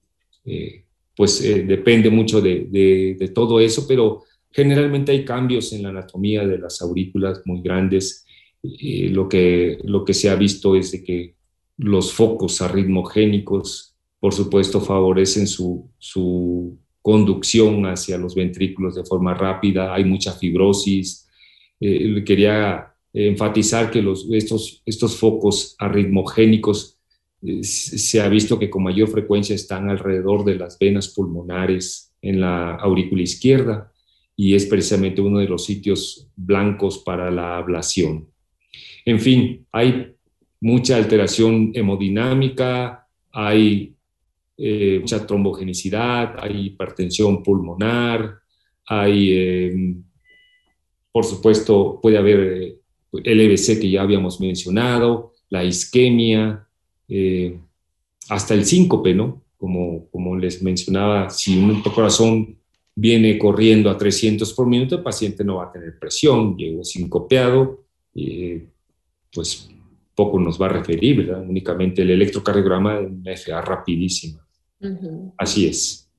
eh, 0.45 0.85
pues 1.15 1.41
eh, 1.41 1.63
depende 1.63 2.09
mucho 2.09 2.41
de, 2.41 3.31
todo 3.33 3.59
eso, 3.59 3.85
pero 3.87 4.23
generalmente 4.51 5.11
hay 5.11 5.25
cambios 5.25 5.73
en 5.73 5.83
la 5.83 5.89
anatomía 5.89 6.45
de 6.45 6.57
las 6.57 6.81
aurículas 6.81 7.41
muy 7.45 7.61
grandes. 7.61 8.25
lo, 8.61 9.27
que, 9.27 9.77
lo 9.83 10.05
que 10.05 10.13
se 10.13 10.29
ha 10.29 10.35
visto 10.35 10.75
es 10.75 10.91
de 10.91 11.03
que 11.03 11.35
los 11.77 12.13
focos 12.13 12.61
arritmogénicos, 12.61 13.95
por 14.19 14.33
supuesto, 14.33 14.79
favorecen 14.79 15.47
su, 15.47 15.89
su, 15.97 16.77
conducción 17.03 17.85
hacia 17.85 18.17
los 18.17 18.33
ventrículos 18.33 18.95
de 18.95 19.03
forma 19.03 19.33
rápida, 19.33 19.93
hay 19.93 20.05
mucha 20.05 20.31
fibrosis. 20.31 21.27
Eh, 21.79 22.23
quería 22.23 22.95
enfatizar 23.11 23.91
que 23.91 24.01
los, 24.01 24.25
estos, 24.31 24.81
estos 24.85 25.17
focos 25.17 25.75
arritmogénicos 25.77 26.93
eh, 26.93 27.02
se 27.61 28.21
ha 28.21 28.29
visto 28.29 28.57
que 28.57 28.69
con 28.69 28.83
mayor 28.83 29.09
frecuencia 29.09 29.55
están 29.55 29.89
alrededor 29.89 30.45
de 30.45 30.55
las 30.55 30.79
venas 30.79 31.09
pulmonares 31.09 32.13
en 32.21 32.39
la 32.39 32.75
aurícula 32.75 33.21
izquierda 33.21 33.91
y 34.35 34.55
es 34.55 34.65
precisamente 34.65 35.21
uno 35.21 35.39
de 35.39 35.47
los 35.47 35.65
sitios 35.65 36.29
blancos 36.35 36.99
para 36.99 37.29
la 37.29 37.57
ablación. 37.57 38.27
En 39.05 39.19
fin, 39.19 39.65
hay 39.71 40.15
mucha 40.61 40.95
alteración 40.95 41.71
hemodinámica, 41.73 43.07
hay 43.31 43.93
eh, 44.57 44.99
mucha 45.01 45.25
trombogenicidad, 45.27 46.35
hay 46.39 46.67
hipertensión 46.67 47.43
pulmonar, 47.43 48.39
hay, 48.85 49.33
em, 49.33 50.03
por 51.11 51.25
supuesto, 51.25 51.99
puede 52.01 52.17
haber 52.17 52.39
eh, 52.39 52.75
el 53.23 53.41
EBC 53.41 53.79
que 53.81 53.89
ya 53.89 54.01
habíamos 54.01 54.39
mencionado, 54.39 55.33
la 55.49 55.63
isquemia, 55.63 56.67
eh, 57.15 57.59
hasta 58.29 58.55
el 58.55 58.65
síncope, 58.65 59.13
¿no? 59.13 59.43
Como, 59.57 60.07
como 60.09 60.35
les 60.35 60.63
mencionaba, 60.63 61.29
si 61.29 61.57
un 61.57 61.81
corazón 61.83 62.57
viene 62.95 63.37
corriendo 63.37 63.91
a 63.91 63.97
300 63.97 64.51
por 64.53 64.65
minuto, 64.65 64.95
el 64.95 65.03
paciente 65.03 65.43
no 65.43 65.57
va 65.57 65.65
a 65.65 65.71
tener 65.71 65.99
presión, 65.99 66.57
llegó 66.57 66.83
sincopeado, 66.83 67.85
pues 69.31 69.69
poco 70.15 70.39
nos 70.39 70.59
va 70.59 70.65
a 70.65 70.69
referir, 70.69 71.25
¿verdad? 71.25 71.43
Únicamente 71.47 72.01
el 72.01 72.09
electrocardiograma 72.09 72.99
de 72.99 73.05
una 73.05 73.31
FA 73.35 73.61
rapidísima. 73.61 74.45
Así 75.37 75.67
es. 75.67 76.09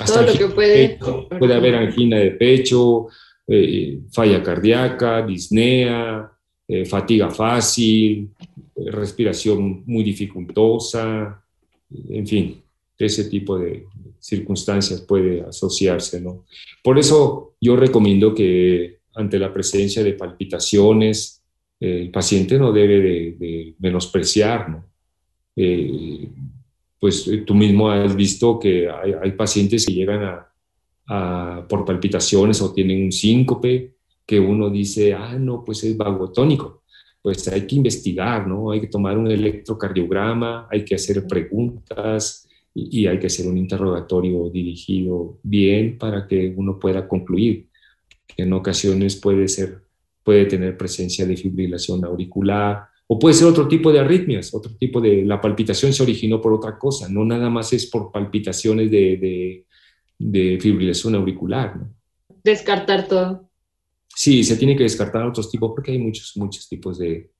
Hasta 0.00 0.24
Todo 0.24 0.32
lo 0.32 0.38
que 0.38 0.54
puede... 0.54 0.98
puede 1.38 1.54
haber 1.54 1.76
angina 1.76 2.18
de 2.18 2.32
pecho, 2.32 3.06
eh, 3.46 4.00
falla 4.12 4.42
cardíaca, 4.42 5.24
disnea, 5.24 6.30
eh, 6.72 6.84
fatiga 6.84 7.30
fácil, 7.30 8.30
eh, 8.48 8.69
respiración 8.86 9.82
muy 9.86 10.04
dificultosa, 10.04 11.42
en 12.08 12.26
fin. 12.26 12.62
ese 12.98 13.24
tipo 13.24 13.58
de 13.58 13.86
circunstancias 14.18 15.00
puede 15.00 15.40
asociarse, 15.40 16.20
¿no? 16.20 16.44
Por 16.82 16.98
eso 16.98 17.54
yo 17.60 17.74
recomiendo 17.76 18.34
que 18.34 18.98
ante 19.14 19.38
la 19.38 19.52
presencia 19.52 20.04
de 20.04 20.12
palpitaciones, 20.12 21.42
el 21.80 22.10
paciente 22.10 22.58
no 22.58 22.72
debe 22.72 23.00
de, 23.38 23.74
menospreciar, 23.78 24.68
¿no? 24.68 24.84
Eh, 25.56 26.28
pues 27.00 27.28
tú 27.46 27.54
mismo 27.54 27.90
has 27.90 28.14
visto 28.14 28.58
que 28.58 28.88
hay, 28.88 29.32
pacientes 29.32 29.86
que 29.86 29.94
llegan 29.94 30.44
a, 31.06 31.66
por 31.66 31.84
palpitaciones 31.84 32.60
o 32.60 32.72
tienen 32.72 33.04
un 33.04 33.12
síncope, 33.12 33.94
que 34.26 34.38
uno 34.38 34.70
dice, 34.70 35.14
ah, 35.14 35.36
no, 35.36 35.64
pues 35.64 35.82
es 35.82 35.96
vagotónico. 35.96 36.79
Pues 37.22 37.46
hay 37.48 37.66
que 37.66 37.76
investigar, 37.76 38.46
¿no? 38.46 38.70
Hay 38.70 38.80
que 38.80 38.86
tomar 38.86 39.18
un 39.18 39.30
electrocardiograma, 39.30 40.66
hay 40.70 40.84
que 40.84 40.94
hacer 40.94 41.26
preguntas, 41.26 42.48
y, 42.74 43.06
hay 43.06 43.18
que 43.18 43.26
hacer 43.26 43.46
un 43.46 43.58
interrogatorio 43.58 44.48
dirigido 44.50 45.38
bien 45.42 45.98
para 45.98 46.26
que 46.26 46.52
uno 46.56 46.78
pueda 46.78 47.08
concluir. 47.08 47.68
Que 48.26 48.42
en 48.44 48.52
ocasiones 48.52 49.16
puede 49.16 49.48
ser, 49.48 49.82
puede 50.22 50.46
tener 50.46 50.76
presencia 50.76 51.26
de 51.26 51.36
fibrilación 51.36 52.04
auricular 52.04 52.84
o 53.08 53.18
puede 53.18 53.34
ser 53.34 53.48
otro 53.48 53.66
tipo 53.66 53.92
de 53.92 53.98
arritmias, 53.98 54.54
otro 54.54 54.72
tipo 54.76 55.00
de, 55.00 55.24
la 55.24 55.40
palpitación 55.40 55.92
se 55.92 56.04
originó 56.04 56.40
por 56.40 56.52
otra 56.52 56.78
cosa, 56.78 57.08
no 57.08 57.24
nada 57.24 57.50
más 57.50 57.72
es 57.72 57.86
por 57.86 58.12
palpitaciones 58.12 58.88
de, 58.88 59.64
fibrilación 60.60 61.16
auricular. 61.16 61.74
Descartar 62.44 63.08
todo. 63.08 63.49
Sí, 64.14 64.44
se 64.44 64.56
tiene 64.56 64.76
que 64.76 64.82
descartar 64.82 65.26
otros 65.26 65.50
tipos 65.50 65.72
porque 65.74 65.92
hay 65.92 65.98
muchos, 65.98 66.36
muchos 66.36 66.68
tipos 66.68 66.98
de 66.98 67.30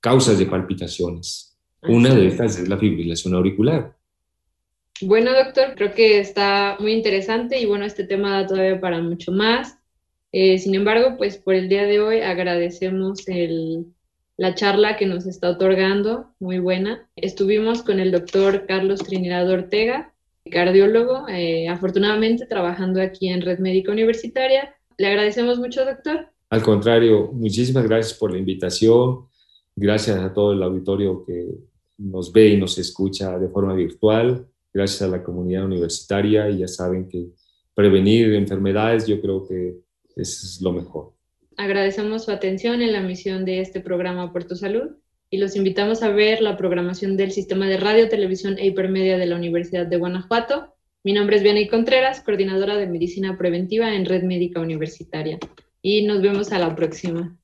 causas 0.00 0.38
de 0.38 0.46
palpitaciones. 0.46 1.56
Una 1.82 2.14
de 2.14 2.28
estas 2.28 2.58
es 2.58 2.68
la 2.68 2.78
fibrilación 2.78 3.34
auricular. 3.34 3.96
Bueno, 5.00 5.32
doctor, 5.32 5.74
creo 5.76 5.94
que 5.94 6.18
está 6.18 6.76
muy 6.80 6.92
interesante 6.92 7.60
y 7.60 7.66
bueno, 7.66 7.84
este 7.84 8.04
tema 8.04 8.32
da 8.32 8.46
todavía 8.46 8.80
para 8.80 9.00
mucho 9.00 9.30
más. 9.30 9.78
Eh, 10.32 10.58
sin 10.58 10.74
embargo, 10.74 11.16
pues 11.16 11.38
por 11.38 11.54
el 11.54 11.68
día 11.68 11.84
de 11.84 12.00
hoy 12.00 12.20
agradecemos 12.20 13.24
la 14.36 14.54
charla 14.54 14.96
que 14.96 15.06
nos 15.06 15.26
está 15.26 15.50
otorgando, 15.50 16.34
muy 16.40 16.58
buena. 16.58 17.08
Estuvimos 17.14 17.82
con 17.82 18.00
el 18.00 18.10
doctor 18.10 18.66
Carlos 18.66 19.00
Trinidad 19.00 19.48
Ortega, 19.48 20.12
cardiólogo, 20.50 21.28
eh, 21.28 21.68
afortunadamente 21.68 22.46
trabajando 22.46 23.00
aquí 23.00 23.28
en 23.28 23.42
Red 23.42 23.60
Médica 23.60 23.92
Universitaria. 23.92 24.74
Le 24.98 25.06
agradecemos 25.06 25.58
mucho, 25.58 25.84
doctor. 25.84 26.28
Al 26.50 26.62
contrario, 26.62 27.30
muchísimas 27.32 27.84
gracias 27.84 28.18
por 28.18 28.32
la 28.32 28.38
invitación. 28.38 29.26
Gracias 29.74 30.18
a 30.18 30.32
todo 30.32 30.52
el 30.52 30.62
auditorio 30.62 31.24
que 31.24 31.46
nos 31.98 32.32
ve 32.32 32.48
y 32.48 32.56
nos 32.56 32.78
escucha 32.78 33.38
de 33.38 33.48
forma 33.48 33.74
virtual 33.74 34.46
gracias 34.72 35.02
a 35.02 35.08
la 35.08 35.22
comunidad 35.22 35.64
universitaria 35.64 36.48
y 36.50 36.58
ya 36.58 36.68
saben 36.68 37.08
que 37.08 37.28
prevenir 37.74 38.34
enfermedades 38.34 39.06
yo 39.06 39.20
creo 39.20 39.46
que 39.46 39.76
es 40.16 40.60
lo 40.60 40.72
mejor. 40.72 41.12
Agradecemos 41.56 42.24
su 42.24 42.30
atención 42.30 42.82
en 42.82 42.92
la 42.92 43.00
misión 43.00 43.44
de 43.44 43.60
este 43.60 43.80
programa 43.80 44.32
Por 44.32 44.44
tu 44.44 44.54
Salud 44.54 44.96
y 45.30 45.38
los 45.38 45.56
invitamos 45.56 46.02
a 46.02 46.10
ver 46.10 46.40
la 46.40 46.56
programación 46.56 47.16
del 47.16 47.32
Sistema 47.32 47.66
de 47.66 47.76
Radio, 47.76 48.08
Televisión 48.08 48.56
e 48.58 48.66
Hipermedia 48.66 49.18
de 49.18 49.26
la 49.26 49.36
Universidad 49.36 49.86
de 49.86 49.96
Guanajuato. 49.96 50.74
Mi 51.08 51.14
nombre 51.14 51.36
es 51.36 51.42
Vianney 51.42 51.68
Contreras, 51.68 52.20
coordinadora 52.20 52.76
de 52.76 52.86
Medicina 52.86 53.38
Preventiva 53.38 53.94
en 53.94 54.04
Red 54.04 54.24
Médica 54.24 54.60
Universitaria. 54.60 55.38
Y 55.80 56.04
nos 56.04 56.20
vemos 56.20 56.52
a 56.52 56.58
la 56.58 56.76
próxima. 56.76 57.34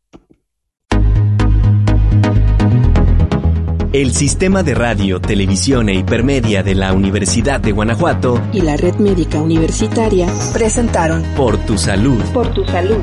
El 3.94 4.12
Sistema 4.12 4.62
de 4.62 4.74
Radio, 4.74 5.18
Televisión 5.18 5.88
e 5.88 5.94
Hipermedia 5.94 6.62
de 6.62 6.74
la 6.74 6.92
Universidad 6.92 7.58
de 7.58 7.72
Guanajuato 7.72 8.38
y 8.52 8.60
la 8.60 8.76
Red 8.76 8.96
Médica 8.96 9.40
Universitaria 9.40 10.28
presentaron 10.52 11.22
Por 11.34 11.56
tu 11.64 11.78
Salud. 11.78 12.22
Por 12.34 12.52
tu 12.52 12.66
Salud. 12.66 13.00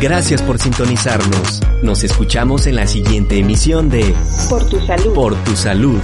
Gracias 0.00 0.42
por 0.42 0.60
sintonizarnos. 0.60 1.60
Nos 1.82 2.04
escuchamos 2.04 2.68
en 2.68 2.76
la 2.76 2.86
siguiente 2.86 3.36
emisión 3.38 3.88
de 3.88 4.14
Por 4.48 4.64
tu 4.68 4.78
Salud. 4.78 5.12
Por 5.12 5.34
tu 5.42 5.56
Salud. 5.56 5.98